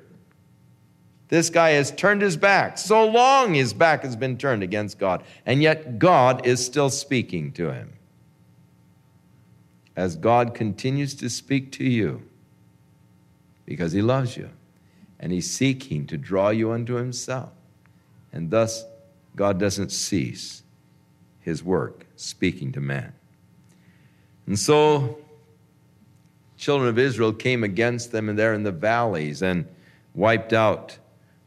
this 1.27 1.51
guy 1.51 1.71
has 1.71 1.91
turned 1.91 2.23
his 2.23 2.35
back. 2.35 2.79
So 2.79 3.05
long 3.05 3.53
his 3.53 3.73
back 3.73 4.01
has 4.01 4.15
been 4.15 4.39
turned 4.39 4.63
against 4.63 4.97
God, 4.97 5.23
and 5.45 5.61
yet 5.61 5.99
God 5.99 6.47
is 6.47 6.65
still 6.65 6.89
speaking 6.89 7.51
to 7.53 7.71
him. 7.71 7.93
as 9.95 10.15
God 10.15 10.55
continues 10.55 11.13
to 11.15 11.29
speak 11.29 11.71
to 11.73 11.83
you 11.83 12.23
because 13.67 13.91
He 13.91 14.01
loves 14.01 14.35
you 14.35 14.49
and 15.19 15.31
He's 15.31 15.47
seeking 15.47 16.07
to 16.07 16.17
draw 16.17 16.49
you 16.49 16.71
unto 16.71 16.95
Himself. 16.95 17.51
And 18.33 18.49
thus, 18.49 18.83
God 19.35 19.59
doesn't 19.59 19.91
cease 19.91 20.63
His 21.39 21.63
work 21.63 22.07
speaking 22.15 22.71
to 22.71 22.81
man. 22.81 23.13
And 24.47 24.57
so, 24.57 25.19
children 26.57 26.89
of 26.89 26.97
Israel 26.97 27.33
came 27.33 27.63
against 27.63 28.11
them 28.11 28.29
and 28.29 28.39
there 28.39 28.55
in 28.55 28.63
the 28.63 28.71
valleys 28.71 29.43
and 29.43 29.67
wiped 30.15 30.53
out 30.53 30.97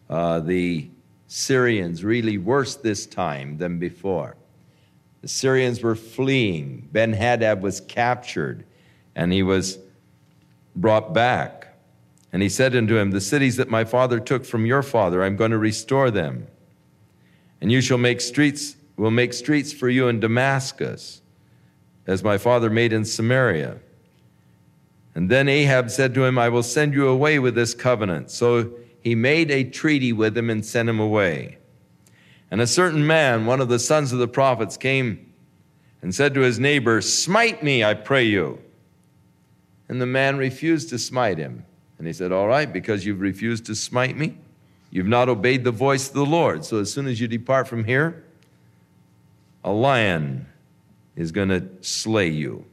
uh, 0.09 0.41
the 0.41 0.89
Syrians 1.27 2.05
really 2.05 2.39
worse 2.39 2.75
this 2.77 3.07
time 3.07 3.57
than 3.59 3.79
before. 3.79 4.37
The 5.23 5.29
Syrians 5.29 5.83
were 5.83 5.95
fleeing. 5.95 6.89
Ben 6.93 7.13
Hadad 7.13 7.63
was 7.63 7.81
captured 7.81 8.65
and 9.15 9.33
he 9.33 9.43
was 9.43 9.79
brought 10.75 11.13
back. 11.13 11.60
And 12.33 12.43
he 12.43 12.49
said 12.49 12.77
unto 12.77 12.97
him, 12.97 13.11
The 13.11 13.21
cities 13.21 13.57
that 13.57 13.69
my 13.69 13.85
father 13.85 14.21
took 14.21 14.45
from 14.45 14.67
your 14.67 14.83
father, 14.83 15.23
I'm 15.23 15.37
going 15.37 15.51
to 15.51 15.59
restore 15.59 16.11
them. 16.11 16.47
And 17.61 17.73
you 17.73 17.81
shall 17.81 17.99
make 17.99 18.21
streets, 18.21 18.77
will 18.97 19.11
make 19.11 19.33
streets 19.33 19.73
for 19.73 19.89
you 19.89 20.09
in 20.09 20.21
Damascus, 20.21 21.23
as 22.07 22.23
my 22.23 22.39
father 22.39 22.71
made 22.71 22.93
in 22.93 23.05
Samaria. 23.05 23.79
And 25.15 25.29
then 25.29 25.49
Ahab 25.49 25.91
said 25.91 26.15
to 26.15 26.25
him, 26.25 26.39
I 26.39 26.49
will 26.49 26.63
send 26.63 26.95
you 26.95 27.09
away 27.09 27.39
with 27.39 27.55
this 27.55 27.75
covenant. 27.75 28.31
So 28.31 28.73
he 29.03 29.15
made 29.15 29.51
a 29.51 29.65
treaty 29.65 30.13
with 30.13 30.37
him 30.37 30.51
and 30.51 30.65
sent 30.65 30.89
him 30.89 31.01
away. 31.01 31.59
And 32.51 32.61
a 32.61 32.67
certain 32.67 33.07
man, 33.07 33.47
one 33.47 33.61
of 33.61 33.69
the 33.69 33.79
sons 33.79 34.13
of 34.13 34.19
the 34.19 34.29
prophets, 34.29 34.77
came 34.77 35.33
and 36.03 36.15
said 36.15 36.35
to 36.35 36.41
his 36.41 36.59
neighbor, 36.59 37.01
Smite 37.01 37.63
me, 37.63 37.85
I 37.85 37.95
pray 37.95 38.25
you. 38.25 38.61
And 39.89 40.01
the 40.01 40.07
man 40.07 40.37
refused 40.37 40.89
to 40.91 40.99
smite 40.99 41.39
him. 41.39 41.65
And 42.01 42.07
he 42.07 42.15
said, 42.15 42.33
All 42.33 42.49
right, 42.49 42.73
because 42.73 43.05
you've 43.05 43.21
refused 43.21 43.67
to 43.67 43.75
smite 43.75 44.17
me, 44.17 44.35
you've 44.91 45.07
not 45.07 45.29
obeyed 45.29 45.65
the 45.65 45.71
voice 45.71 46.09
of 46.09 46.15
the 46.15 46.25
Lord. 46.25 46.65
So 46.65 46.79
as 46.79 46.91
soon 46.91 47.07
as 47.07 47.21
you 47.21 47.29
depart 47.29 47.69
from 47.69 47.85
here, 47.85 48.25
a 49.63 49.71
lion 49.71 50.47
is 51.15 51.31
going 51.31 51.51
to 51.51 51.69
slay 51.83 52.29
you. 52.29 52.65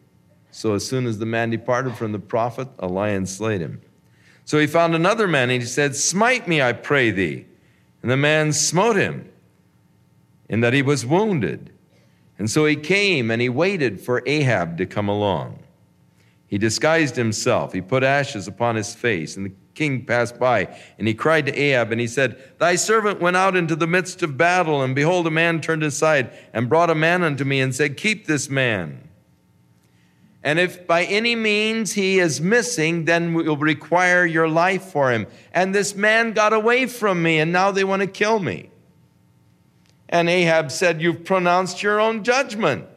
So 0.51 0.75
as 0.75 0.87
soon 0.87 1.05
as 1.05 1.19
the 1.19 1.25
man 1.25 1.49
departed 1.49 1.97
from 1.97 2.13
the 2.13 2.19
prophet, 2.19 2.69
a 2.79 2.87
lion 2.87 3.25
slayed 3.25 3.59
him. 3.59 3.81
So 4.45 4.59
he 4.59 4.65
found 4.65 4.95
another 4.95 5.27
man 5.27 5.49
and 5.49 5.61
he 5.61 5.67
said, 5.67 5.97
Smite 5.97 6.47
me, 6.47 6.61
I 6.61 6.71
pray 6.71 7.11
thee. 7.11 7.45
And 8.01 8.09
the 8.09 8.15
man 8.15 8.53
smote 8.53 8.95
him 8.95 9.29
in 10.47 10.61
that 10.61 10.71
he 10.71 10.81
was 10.81 11.05
wounded. 11.05 11.73
And 12.39 12.49
so 12.49 12.65
he 12.65 12.77
came 12.77 13.29
and 13.29 13.41
he 13.41 13.49
waited 13.49 13.99
for 13.99 14.23
Ahab 14.25 14.77
to 14.77 14.85
come 14.85 15.09
along. 15.09 15.59
He 16.47 16.57
disguised 16.57 17.15
himself. 17.15 17.73
He 17.73 17.81
put 17.81 18.03
ashes 18.03 18.47
upon 18.47 18.75
his 18.75 18.95
face. 18.95 19.35
And 19.35 19.45
the 19.45 19.53
king 19.77 20.05
passed 20.05 20.39
by, 20.39 20.75
and 20.97 21.07
he 21.07 21.13
cried 21.13 21.45
to 21.45 21.53
Ahab, 21.53 21.91
and 21.91 22.01
he 22.01 22.07
said, 22.07 22.41
Thy 22.57 22.75
servant 22.75 23.21
went 23.21 23.37
out 23.37 23.55
into 23.55 23.75
the 23.75 23.85
midst 23.85 24.23
of 24.23 24.35
battle, 24.35 24.81
and 24.81 24.95
behold, 24.95 25.27
a 25.27 25.31
man 25.31 25.61
turned 25.61 25.83
aside 25.83 26.31
and 26.51 26.67
brought 26.67 26.89
a 26.89 26.95
man 26.95 27.21
unto 27.21 27.43
me, 27.43 27.61
and 27.61 27.75
said, 27.75 27.95
Keep 27.95 28.25
this 28.25 28.49
man. 28.49 29.07
And 30.43 30.59
if 30.59 30.87
by 30.87 31.03
any 31.03 31.35
means 31.35 31.93
he 31.93 32.19
is 32.19 32.41
missing, 32.41 33.05
then 33.05 33.33
we'll 33.33 33.57
require 33.57 34.25
your 34.25 34.47
life 34.47 34.83
for 34.83 35.11
him. 35.11 35.27
And 35.51 35.75
this 35.75 35.95
man 35.95 36.31
got 36.31 36.53
away 36.53 36.85
from 36.87 37.21
me, 37.21 37.37
and 37.39 37.51
now 37.51 37.71
they 37.71 37.83
want 37.83 38.01
to 38.01 38.07
kill 38.07 38.39
me. 38.39 38.71
And 40.09 40.29
Ahab 40.29 40.71
said, 40.71 41.01
You've 41.01 41.25
pronounced 41.25 41.83
your 41.83 41.99
own 41.99 42.23
judgment. 42.23 42.96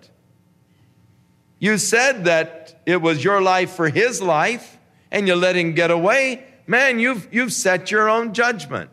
You 1.61 1.79
said 1.79 2.25
that 2.25 2.81
it 2.87 3.01
was 3.01 3.23
your 3.23 3.41
life 3.41 3.71
for 3.71 3.89
his 3.89 4.21
life, 4.21 4.77
and 5.13 5.29
you 5.29 5.37
let 5.37 5.55
him 5.55 5.75
get 5.75 5.93
away. 5.93 6.45
Man, 6.67 6.99
you've, 6.99 7.29
you've 7.31 7.53
set 7.53 7.93
your 7.93 8.09
own 8.09 8.35
judgment. 8.35 8.91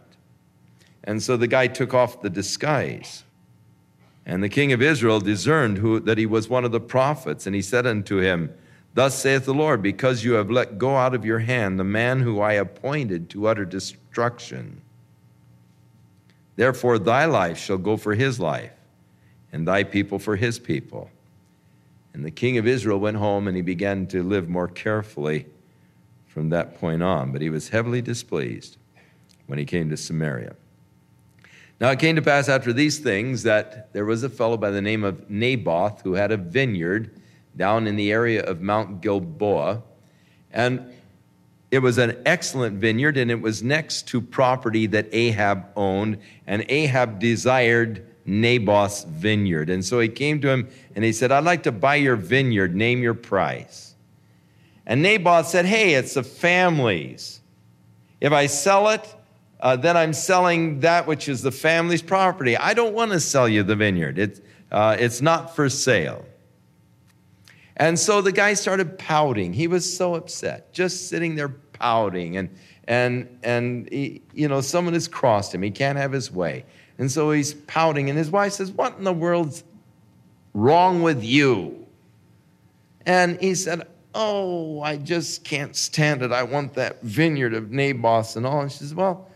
And 1.03 1.23
so 1.23 1.35
the 1.35 1.47
guy 1.47 1.65
took 1.65 1.95
off 1.95 2.21
the 2.21 2.29
disguise. 2.29 3.23
And 4.23 4.43
the 4.43 4.49
king 4.49 4.71
of 4.73 4.81
Israel 4.81 5.19
discerned 5.19 5.79
who, 5.79 5.99
that 6.01 6.19
he 6.19 6.27
was 6.27 6.47
one 6.47 6.65
of 6.65 6.71
the 6.71 6.79
prophets, 6.79 7.47
and 7.47 7.55
he 7.55 7.61
said 7.63 7.87
unto 7.87 8.17
him, 8.17 8.53
Thus 8.93 9.17
saith 9.17 9.45
the 9.45 9.53
Lord, 9.55 9.81
because 9.81 10.23
you 10.23 10.33
have 10.33 10.51
let 10.51 10.77
go 10.77 10.95
out 10.95 11.15
of 11.15 11.25
your 11.25 11.39
hand 11.39 11.79
the 11.79 11.83
man 11.83 12.21
who 12.21 12.39
I 12.39 12.53
appointed 12.53 13.29
to 13.31 13.47
utter 13.47 13.65
destruction 13.65 14.81
Therefore, 16.57 16.97
thy 16.97 17.25
life 17.25 17.57
shall 17.57 17.77
go 17.77 17.95
for 17.95 18.15
his 18.15 18.39
life, 18.39 18.73
and 19.53 19.65
thy 19.65 19.83
people 19.83 20.19
for 20.19 20.35
his 20.35 20.59
people. 20.59 21.09
And 22.17 22.25
the 22.25 22.31
king 22.31 22.57
of 22.57 22.65
Israel 22.65 22.99
went 22.99 23.17
home 23.17 23.47
and 23.47 23.55
he 23.55 23.61
began 23.61 24.07
to 24.07 24.23
live 24.23 24.49
more 24.49 24.67
carefully 24.67 25.45
from 26.25 26.49
that 26.49 26.79
point 26.79 27.03
on. 27.03 27.31
But 27.31 27.41
he 27.43 27.51
was 27.51 27.69
heavily 27.69 28.01
displeased 28.01 28.77
when 29.45 29.59
he 29.59 29.65
came 29.65 29.91
to 29.91 29.97
Samaria. 29.97 30.55
Now 31.79 31.91
it 31.91 31.99
came 31.99 32.15
to 32.15 32.23
pass 32.23 32.49
after 32.49 32.73
these 32.73 32.97
things 32.97 33.43
that 33.43 33.93
there 33.93 34.03
was 34.03 34.23
a 34.23 34.29
fellow 34.29 34.57
by 34.57 34.71
the 34.71 34.81
name 34.81 35.03
of 35.03 35.29
Naboth 35.29 36.01
who 36.01 36.13
had 36.13 36.31
a 36.31 36.37
vineyard 36.37 37.21
down 37.55 37.85
in 37.85 37.95
the 37.95 38.11
area 38.11 38.41
of 38.41 38.61
Mount 38.61 39.01
Gilboa. 39.01 39.83
And 40.51 40.91
it 41.69 41.79
was 41.79 41.99
an 41.99 42.19
excellent 42.25 42.79
vineyard, 42.79 43.17
and 43.17 43.29
it 43.29 43.41
was 43.41 43.61
next 43.61 44.07
to 44.07 44.21
property 44.21 44.87
that 44.87 45.07
Ahab 45.11 45.65
owned, 45.75 46.17
and 46.47 46.65
Ahab 46.67 47.19
desired 47.19 48.07
Naboth's 48.27 49.05
vineyard. 49.05 49.69
And 49.69 49.83
so 49.83 49.99
he 49.99 50.09
came 50.09 50.41
to 50.41 50.49
him 50.49 50.67
and 50.95 51.03
he 51.03 51.13
said, 51.13 51.31
I'd 51.31 51.45
like 51.45 51.63
to 51.63 51.71
buy 51.71 51.95
your 51.95 52.17
vineyard, 52.17 52.75
name 52.75 53.01
your 53.01 53.13
price. 53.13 53.95
And 54.85 55.01
Naboth 55.01 55.47
said, 55.47 55.65
Hey, 55.65 55.95
it's 55.95 56.13
the 56.13 56.23
family's. 56.23 57.41
If 58.19 58.33
I 58.33 58.47
sell 58.47 58.89
it, 58.89 59.15
uh, 59.59 59.75
then 59.75 59.97
I'm 59.97 60.13
selling 60.13 60.81
that 60.81 61.07
which 61.07 61.29
is 61.29 61.41
the 61.41 61.51
family's 61.51 62.01
property. 62.01 62.55
I 62.55 62.73
don't 62.73 62.93
want 62.93 63.11
to 63.11 63.19
sell 63.19 63.47
you 63.47 63.63
the 63.63 63.75
vineyard, 63.75 64.19
it's, 64.19 64.41
uh, 64.71 64.97
it's 64.99 65.21
not 65.21 65.55
for 65.55 65.69
sale. 65.69 66.25
And 67.79 67.97
so 67.97 68.21
the 68.21 68.31
guy 68.31 68.55
started 68.55 68.97
pouting. 68.97 69.53
He 69.53 69.67
was 69.67 69.95
so 69.95 70.15
upset, 70.15 70.73
just 70.73 71.09
sitting 71.09 71.35
there 71.35 71.49
pouting. 71.49 72.37
And, 72.37 72.49
and, 72.87 73.39
and 73.43 73.87
he, 73.91 74.23
you 74.33 74.47
know, 74.47 74.61
someone 74.61 74.95
has 74.95 75.07
crossed 75.07 75.53
him. 75.53 75.61
He 75.61 75.69
can't 75.69 75.97
have 75.97 76.11
his 76.11 76.31
way. 76.31 76.65
And 76.97 77.11
so 77.11 77.31
he's 77.31 77.53
pouting. 77.53 78.09
And 78.09 78.17
his 78.17 78.31
wife 78.31 78.53
says, 78.53 78.71
What 78.71 78.97
in 78.97 79.03
the 79.03 79.13
world's 79.13 79.63
wrong 80.53 81.01
with 81.01 81.23
you? 81.23 81.85
And 83.05 83.39
he 83.39 83.55
said, 83.55 83.87
Oh, 84.13 84.81
I 84.81 84.97
just 84.97 85.43
can't 85.43 85.75
stand 85.75 86.23
it. 86.23 86.31
I 86.31 86.43
want 86.43 86.73
that 86.73 87.01
vineyard 87.03 87.53
of 87.53 87.71
Naboth 87.71 88.35
and 88.35 88.45
all. 88.45 88.61
And 88.61 88.71
she 88.71 88.79
says, 88.79 88.95
Well, 88.95 89.29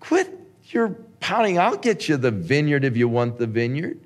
quit 0.00 0.38
your 0.66 0.90
pouting. 1.20 1.58
I'll 1.58 1.76
get 1.76 2.08
you 2.08 2.16
the 2.16 2.30
vineyard 2.30 2.84
if 2.84 2.96
you 2.96 3.08
want 3.08 3.38
the 3.38 3.46
vineyard. 3.46 4.00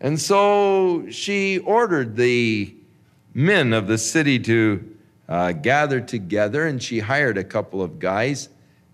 And 0.00 0.20
so 0.20 1.08
she 1.10 1.58
ordered 1.58 2.16
the 2.16 2.74
men 3.34 3.72
of 3.72 3.86
the 3.86 3.98
city 3.98 4.38
to 4.40 4.96
uh, 5.28 5.52
gather 5.52 6.00
together, 6.00 6.66
and 6.66 6.82
she 6.82 6.98
hired 6.98 7.38
a 7.38 7.44
couple 7.44 7.80
of 7.80 7.98
guys 7.98 8.48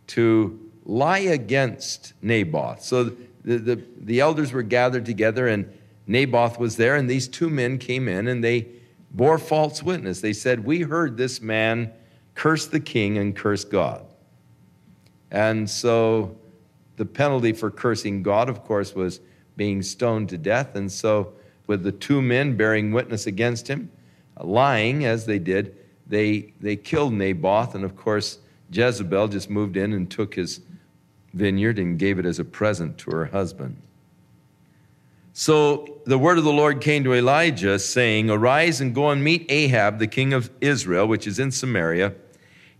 to 0.09 0.68
lie 0.89 1.19
against 1.19 2.15
Naboth. 2.23 2.83
So 2.83 3.05
the, 3.45 3.59
the, 3.59 3.85
the 4.01 4.21
elders 4.21 4.53
were 4.53 4.63
gathered 4.63 5.07
together, 5.07 5.47
and 5.47 5.73
Naboth 6.09 6.59
was 6.59 6.77
there, 6.77 6.97
and 6.97 7.09
these 7.09 7.29
two 7.29 7.49
men 7.49 7.79
came 7.79 8.09
in 8.09 8.27
and 8.27 8.43
they 8.43 8.67
bore 9.13 9.39
false 9.39 9.83
witness. 9.83 10.21
They 10.21 10.33
said, 10.33 10.65
We 10.65 10.81
heard 10.81 11.17
this 11.17 11.41
man 11.41 11.93
curse 12.35 12.67
the 12.67 12.81
king 12.81 13.19
and 13.19 13.37
curse 13.37 13.65
God. 13.65 14.05
And 15.31 15.69
so 15.69 16.37
the 16.97 17.05
penalty 17.05 17.53
for 17.53 17.71
cursing 17.71 18.23
God, 18.23 18.49
of 18.49 18.65
course, 18.65 18.95
was 18.95 19.21
being 19.57 19.83
stoned 19.83 20.31
to 20.31 20.39
death. 20.39 20.75
And 20.75 20.91
so, 20.91 21.35
with 21.67 21.83
the 21.83 21.93
two 21.93 22.23
men 22.23 22.57
bearing 22.57 22.93
witness 22.93 23.27
against 23.27 23.69
him, 23.69 23.91
uh, 24.39 24.45
lying 24.45 25.05
as 25.05 25.27
they 25.27 25.39
did, 25.39 25.77
they, 26.07 26.55
they 26.61 26.77
killed 26.77 27.13
Naboth. 27.13 27.75
And 27.75 27.85
of 27.85 27.95
course, 27.95 28.39
Jezebel 28.71 29.29
just 29.29 29.51
moved 29.51 29.77
in 29.77 29.93
and 29.93 30.11
took 30.11 30.35
his 30.35 30.61
vineyard 31.35 31.79
and 31.79 31.99
gave 31.99 32.19
it 32.19 32.27
as 32.27 32.39
a 32.39 32.45
present 32.45 32.99
to 32.99 33.11
her 33.11 33.27
husband. 33.27 33.77
So 35.33 36.01
the 36.05 36.19
word 36.19 36.39
of 36.39 36.45
the 36.45 36.53
Lord 36.53 36.81
came 36.81 37.05
to 37.05 37.15
Elijah, 37.15 37.79
saying, 37.79 38.29
Arise 38.29 38.81
and 38.81 38.95
go 38.95 39.11
and 39.11 39.23
meet 39.23 39.47
Ahab, 39.49 39.99
the 39.99 40.09
king 40.09 40.33
of 40.33 40.51
Israel, 40.61 41.07
which 41.07 41.27
is 41.27 41.39
in 41.39 41.53
Samaria. 41.53 42.15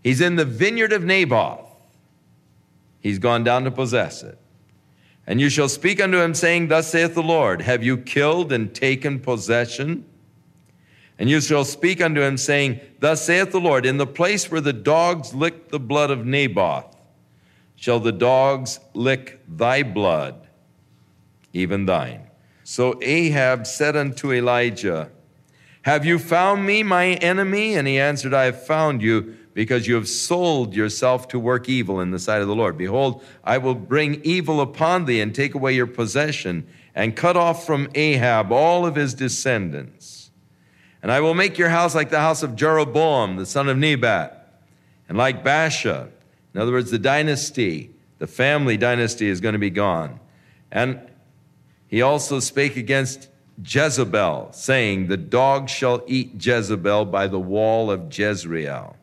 He's 0.03 0.19
in 0.19 0.35
the 0.35 0.45
vineyard 0.45 0.91
of 0.91 1.03
Naboth. 1.03 1.65
He's 2.99 3.19
gone 3.19 3.43
down 3.43 3.63
to 3.63 3.71
possess 3.71 4.23
it. 4.23 4.37
And 5.25 5.39
you 5.39 5.49
shall 5.49 5.69
speak 5.69 6.01
unto 6.01 6.19
him, 6.19 6.33
saying, 6.33 6.67
Thus 6.67 6.89
saith 6.89 7.13
the 7.13 7.23
Lord, 7.23 7.61
Have 7.61 7.83
you 7.83 7.97
killed 7.97 8.51
and 8.51 8.73
taken 8.73 9.19
possession? 9.19 10.03
And 11.17 11.29
you 11.29 11.39
shall 11.39 11.65
speak 11.65 12.01
unto 12.01 12.21
him, 12.21 12.35
saying, 12.35 12.79
Thus 12.99 13.25
saith 13.25 13.51
the 13.51 13.59
Lord, 13.59 13.85
In 13.85 13.97
the 13.97 14.07
place 14.07 14.49
where 14.49 14.59
the 14.59 14.73
dogs 14.73 15.33
licked 15.33 15.69
the 15.71 15.79
blood 15.79 16.11
of 16.11 16.25
Naboth, 16.25 16.95
shall 17.79 18.01
the 18.01 18.11
dogs 18.11 18.81
lick 18.93 19.39
thy 19.47 19.81
blood, 19.83 20.35
even 21.53 21.85
thine. 21.85 22.27
So 22.65 22.99
Ahab 23.01 23.65
said 23.65 23.95
unto 23.95 24.33
Elijah, 24.33 25.09
Have 25.83 26.03
you 26.03 26.19
found 26.19 26.65
me, 26.65 26.83
my 26.83 27.13
enemy? 27.13 27.75
And 27.75 27.87
he 27.87 27.97
answered, 27.97 28.33
I 28.33 28.43
have 28.45 28.65
found 28.65 29.01
you 29.01 29.37
because 29.53 29.87
you 29.87 29.95
have 29.95 30.09
sold 30.09 30.75
yourself 30.75 31.29
to 31.29 31.39
work 31.39 31.69
evil 31.69 32.01
in 32.01 32.11
the 32.11 32.19
sight 32.19 32.41
of 32.41 32.49
the 32.49 32.55
Lord. 32.55 32.77
Behold, 32.77 33.23
I 33.45 33.57
will 33.57 33.75
bring 33.75 34.21
evil 34.25 34.59
upon 34.59 35.05
thee 35.05 35.21
and 35.21 35.33
take 35.33 35.55
away 35.55 35.73
your 35.73 35.87
possession 35.87 36.67
and 36.93 37.15
cut 37.15 37.37
off 37.37 37.65
from 37.65 37.87
Ahab 37.95 38.51
all 38.51 38.85
of 38.85 38.95
his 38.95 39.13
descendants. 39.13 40.31
And 41.01 41.13
I 41.13 41.21
will 41.21 41.33
make 41.33 41.57
your 41.57 41.69
house 41.69 41.95
like 41.95 42.09
the 42.09 42.19
house 42.19 42.43
of 42.43 42.57
Jeroboam, 42.57 43.37
the 43.37 43.45
son 43.45 43.69
of 43.69 43.77
Nebat, 43.77 44.59
and 45.07 45.17
like 45.17 45.45
Baasha. 45.45 46.09
In 46.59 46.63
other 46.63 46.73
words, 46.73 46.91
the 46.91 46.99
dynasty, 46.99 47.89
the 48.17 48.27
family 48.27 48.75
dynasty 48.75 49.29
is 49.29 49.39
going 49.39 49.53
to 49.53 49.59
be 49.59 49.69
gone. 49.69 50.19
And 50.69 50.99
he 51.87 52.01
also 52.01 52.41
spake 52.41 52.75
against 52.75 53.29
Jezebel, 53.63 54.49
saying, 54.51 55.07
The 55.07 55.15
dog 55.15 55.69
shall 55.69 56.03
eat 56.05 56.33
Jezebel 56.45 57.05
by 57.05 57.27
the 57.27 57.39
wall 57.39 57.89
of 57.89 58.11
Jezreel. 58.11 58.97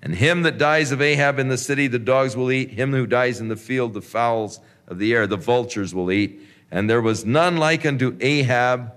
And 0.00 0.14
him 0.14 0.42
that 0.42 0.58
dies 0.58 0.92
of 0.92 1.02
Ahab 1.02 1.40
in 1.40 1.48
the 1.48 1.58
city, 1.58 1.88
the 1.88 1.98
dogs 1.98 2.36
will 2.36 2.52
eat. 2.52 2.70
Him 2.70 2.92
who 2.92 3.04
dies 3.04 3.40
in 3.40 3.48
the 3.48 3.56
field, 3.56 3.92
the 3.92 4.00
fowls 4.00 4.60
of 4.86 5.00
the 5.00 5.12
air, 5.12 5.26
the 5.26 5.36
vultures 5.36 5.92
will 5.92 6.12
eat. 6.12 6.40
And 6.70 6.88
there 6.88 7.02
was 7.02 7.24
none 7.24 7.56
like 7.56 7.84
unto 7.84 8.16
Ahab 8.20 8.92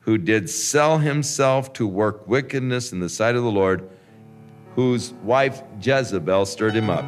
who 0.00 0.16
did 0.16 0.48
sell 0.48 0.96
himself 0.96 1.74
to 1.74 1.86
work 1.86 2.26
wickedness 2.26 2.90
in 2.90 3.00
the 3.00 3.10
sight 3.10 3.34
of 3.34 3.42
the 3.42 3.50
Lord, 3.50 3.86
whose 4.74 5.12
wife 5.22 5.62
Jezebel 5.80 6.46
stirred 6.46 6.74
him 6.74 6.90
up. 6.90 7.04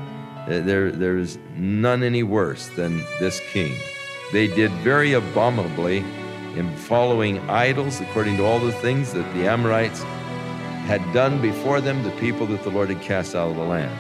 Eh, 0.49 0.61
there, 0.61 0.93
there's 0.93 1.39
none 1.57 2.03
any 2.03 2.23
worse 2.23 2.69
than 2.77 2.99
this 3.19 3.41
king. 3.53 3.75
They 4.33 4.47
did 4.47 4.71
very 4.83 5.13
abominably 5.13 5.99
in 6.57 6.75
following 6.77 7.39
idols, 7.51 8.01
according 8.01 8.37
to 8.37 8.45
all 8.45 8.59
the 8.59 8.73
things 8.73 9.13
that 9.13 9.33
the 9.35 9.49
Amorites 9.49 10.03
had 10.85 11.01
done 11.13 11.41
before 11.41 11.81
them 11.81 12.03
the 12.03 12.11
people 12.13 12.47
that 12.47 12.63
the 12.63 12.71
Lord 12.71 12.91
had 12.91 13.01
cast 13.01 13.35
out 13.35 13.51
of 13.51 13.57
the 13.57 13.63
land. 13.63 13.99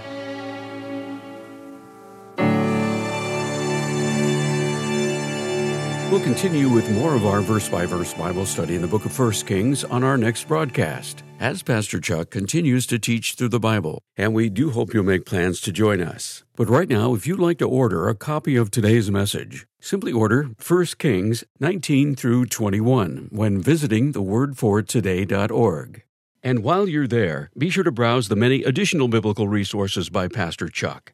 We'll 6.14 6.22
continue 6.22 6.68
with 6.68 6.88
more 6.92 7.16
of 7.16 7.27
our 7.27 7.40
verse 7.40 7.68
by 7.68 7.87
verse 7.87 8.14
Bible 8.14 8.46
study 8.46 8.77
in 8.77 8.83
the 8.83 8.87
book 8.87 9.05
of 9.05 9.18
1 9.18 9.33
Kings 9.48 9.83
on 9.83 10.05
our 10.05 10.16
next 10.16 10.46
broadcast 10.46 11.24
as 11.40 11.64
Pastor 11.64 11.98
Chuck 11.98 12.31
continues 12.31 12.87
to 12.87 13.00
teach 13.00 13.35
through 13.35 13.48
the 13.48 13.59
Bible. 13.59 14.00
And 14.16 14.33
we 14.33 14.48
do 14.48 14.70
hope 14.70 14.94
you'll 14.94 15.03
make 15.03 15.27
plans 15.27 15.61
to 15.62 15.72
join 15.72 16.00
us. 16.00 16.44
But 16.55 16.70
right 16.70 16.88
now, 16.88 17.14
if 17.14 17.27
you'd 17.27 17.40
like 17.40 17.59
to 17.59 17.68
order 17.68 18.09
a 18.09 18.14
copy 18.14 18.55
of 18.55 18.70
today's 18.70 19.11
message, 19.11 19.66
simply 19.81 20.12
order 20.12 20.50
1 20.64 20.87
Kings 21.00 21.42
19 21.59 22.14
through 22.14 22.46
21 22.46 23.31
when 23.33 23.61
visiting 23.61 24.12
thewordfortoday.org. 24.12 26.05
And 26.44 26.62
while 26.62 26.88
you're 26.88 27.09
there, 27.09 27.50
be 27.59 27.70
sure 27.70 27.83
to 27.83 27.90
browse 27.90 28.29
the 28.29 28.37
many 28.37 28.62
additional 28.62 29.09
biblical 29.09 29.48
resources 29.48 30.11
by 30.11 30.29
Pastor 30.29 30.68
Chuck. 30.68 31.13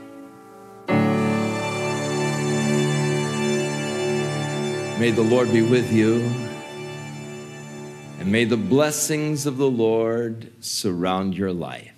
May 5.01 5.09
the 5.09 5.23
Lord 5.23 5.51
be 5.51 5.63
with 5.63 5.91
you, 5.91 6.17
and 8.19 8.31
may 8.31 8.45
the 8.45 8.55
blessings 8.55 9.47
of 9.47 9.57
the 9.57 9.67
Lord 9.67 10.53
surround 10.63 11.35
your 11.35 11.51
life 11.51 11.95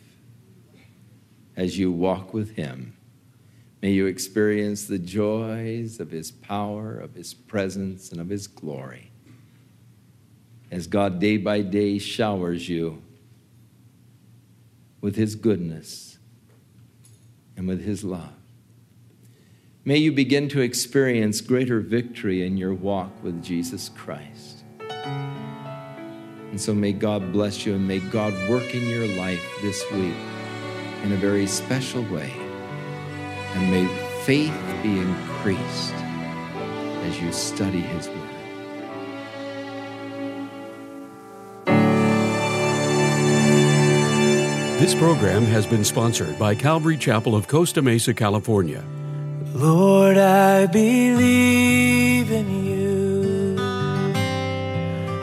as 1.58 1.78
you 1.78 1.92
walk 1.92 2.34
with 2.34 2.56
Him. 2.56 2.96
May 3.82 3.92
you 3.92 4.06
experience 4.06 4.86
the 4.86 5.00
joys 5.00 6.00
of 6.00 6.12
His 6.12 6.32
power, 6.32 6.96
of 6.98 7.14
His 7.14 7.34
presence, 7.34 8.10
and 8.10 8.22
of 8.22 8.30
His 8.30 8.48
glory 8.48 9.12
as 10.72 10.88
God 10.88 11.20
day 11.20 11.36
by 11.36 11.60
day 11.60 11.98
showers 11.98 12.70
you 12.70 13.04
with 15.02 15.18
His 15.18 15.36
goodness 15.36 16.20
and 17.58 17.68
with 17.68 17.84
His 17.84 18.06
love. 18.06 18.43
May 19.86 19.98
you 19.98 20.14
begin 20.14 20.48
to 20.50 20.62
experience 20.62 21.42
greater 21.42 21.82
victory 21.82 22.48
in 22.48 22.56
your 22.56 22.74
walk 22.74 23.22
with 23.22 23.44
Jesus 23.44 23.90
Christ. 23.90 24.64
And 24.80 26.62
so 26.62 26.74
may 26.74 26.94
God 26.94 27.34
bless 27.34 27.66
you 27.66 27.76
and 27.76 27.86
may 27.86 28.00
God 28.00 28.34
work 28.48 28.74
in 28.74 28.88
your 28.88 29.06
life 29.18 29.44
this 29.62 29.84
week 29.92 30.16
in 31.04 31.12
a 31.12 31.18
very 31.18 31.46
special 31.48 32.02
way. 32.04 32.32
And 33.56 33.70
may 33.70 33.86
faith 34.24 34.58
be 34.82 35.00
increased 35.00 35.94
as 37.04 37.20
you 37.20 37.34
study 37.34 37.82
His 37.82 38.08
Word. 38.08 38.30
This 44.80 44.96
program 44.96 45.44
has 45.44 45.68
been 45.68 45.84
sponsored 45.84 46.40
by 46.40 46.56
Calvary 46.56 46.96
Chapel 46.96 47.36
of 47.36 47.50
Costa 47.50 47.82
Mesa, 47.82 48.14
California. 48.14 48.82
Lord, 49.54 50.18
I 50.18 50.66
believe 50.66 52.32
in 52.32 52.66
you. 52.66 53.56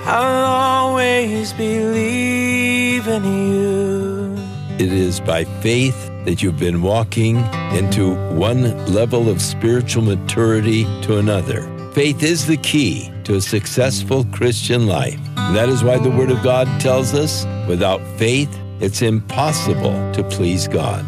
I'll 0.07 0.87
always 0.87 1.53
believe 1.53 3.09
in 3.09 3.25
you. 3.25 4.37
It 4.79 4.93
is 4.93 5.19
by 5.19 5.43
faith 5.63 6.07
that 6.27 6.43
you've 6.43 6.61
been 6.61 6.81
walking 6.81 7.39
into 7.75 8.15
one 8.37 8.63
level 8.87 9.29
of 9.29 9.43
spiritual 9.43 10.05
maturity 10.05 10.85
to 11.03 11.19
another. 11.19 11.63
Faith 11.93 12.23
is 12.23 12.47
the 12.47 12.57
key 12.59 13.13
to 13.25 13.35
a 13.35 13.41
successful 13.41 14.25
Christian 14.27 14.87
life. 14.87 15.19
And 15.39 15.57
that 15.57 15.69
is 15.69 15.83
why 15.83 15.99
the 15.99 16.11
Word 16.11 16.31
of 16.31 16.41
God 16.45 16.69
tells 16.81 17.15
us 17.15 17.45
without 17.67 18.01
faith, 18.17 18.57
it's 18.79 19.03
impossible 19.03 20.13
to 20.13 20.23
please 20.23 20.69
God. 20.69 21.05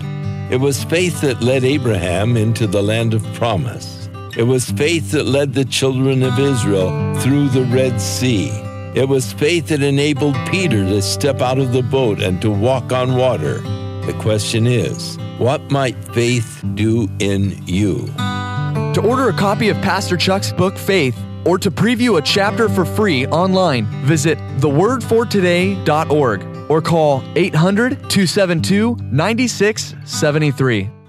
It 0.52 0.60
was 0.60 0.84
faith 0.84 1.22
that 1.22 1.40
led 1.40 1.64
Abraham 1.64 2.36
into 2.36 2.66
the 2.66 2.82
land 2.82 3.14
of 3.14 3.24
promise. 3.32 4.10
It 4.36 4.42
was 4.42 4.70
faith 4.70 5.12
that 5.12 5.24
led 5.24 5.54
the 5.54 5.64
children 5.64 6.22
of 6.22 6.38
Israel 6.38 6.90
through 7.20 7.48
the 7.48 7.64
Red 7.64 7.98
Sea. 7.98 8.50
It 8.94 9.08
was 9.08 9.32
faith 9.32 9.68
that 9.68 9.82
enabled 9.82 10.36
Peter 10.50 10.84
to 10.84 11.00
step 11.00 11.40
out 11.40 11.58
of 11.58 11.72
the 11.72 11.82
boat 11.82 12.20
and 12.20 12.38
to 12.42 12.50
walk 12.50 12.92
on 12.92 13.16
water. 13.16 13.60
The 14.04 14.14
question 14.20 14.66
is, 14.66 15.16
what 15.38 15.70
might 15.70 15.96
faith 16.12 16.62
do 16.74 17.08
in 17.18 17.58
you? 17.66 18.04
To 18.92 19.00
order 19.02 19.30
a 19.30 19.32
copy 19.32 19.70
of 19.70 19.78
Pastor 19.78 20.18
Chuck's 20.18 20.52
book, 20.52 20.76
Faith, 20.76 21.18
or 21.46 21.56
to 21.60 21.70
preview 21.70 22.18
a 22.18 22.22
chapter 22.22 22.68
for 22.68 22.84
free 22.84 23.24
online, 23.28 23.86
visit 24.04 24.36
thewordfortoday.org 24.58 26.51
or 26.72 26.80
call 26.80 27.22
800 27.36 28.08
272 28.08 28.96
9673. 28.96 31.01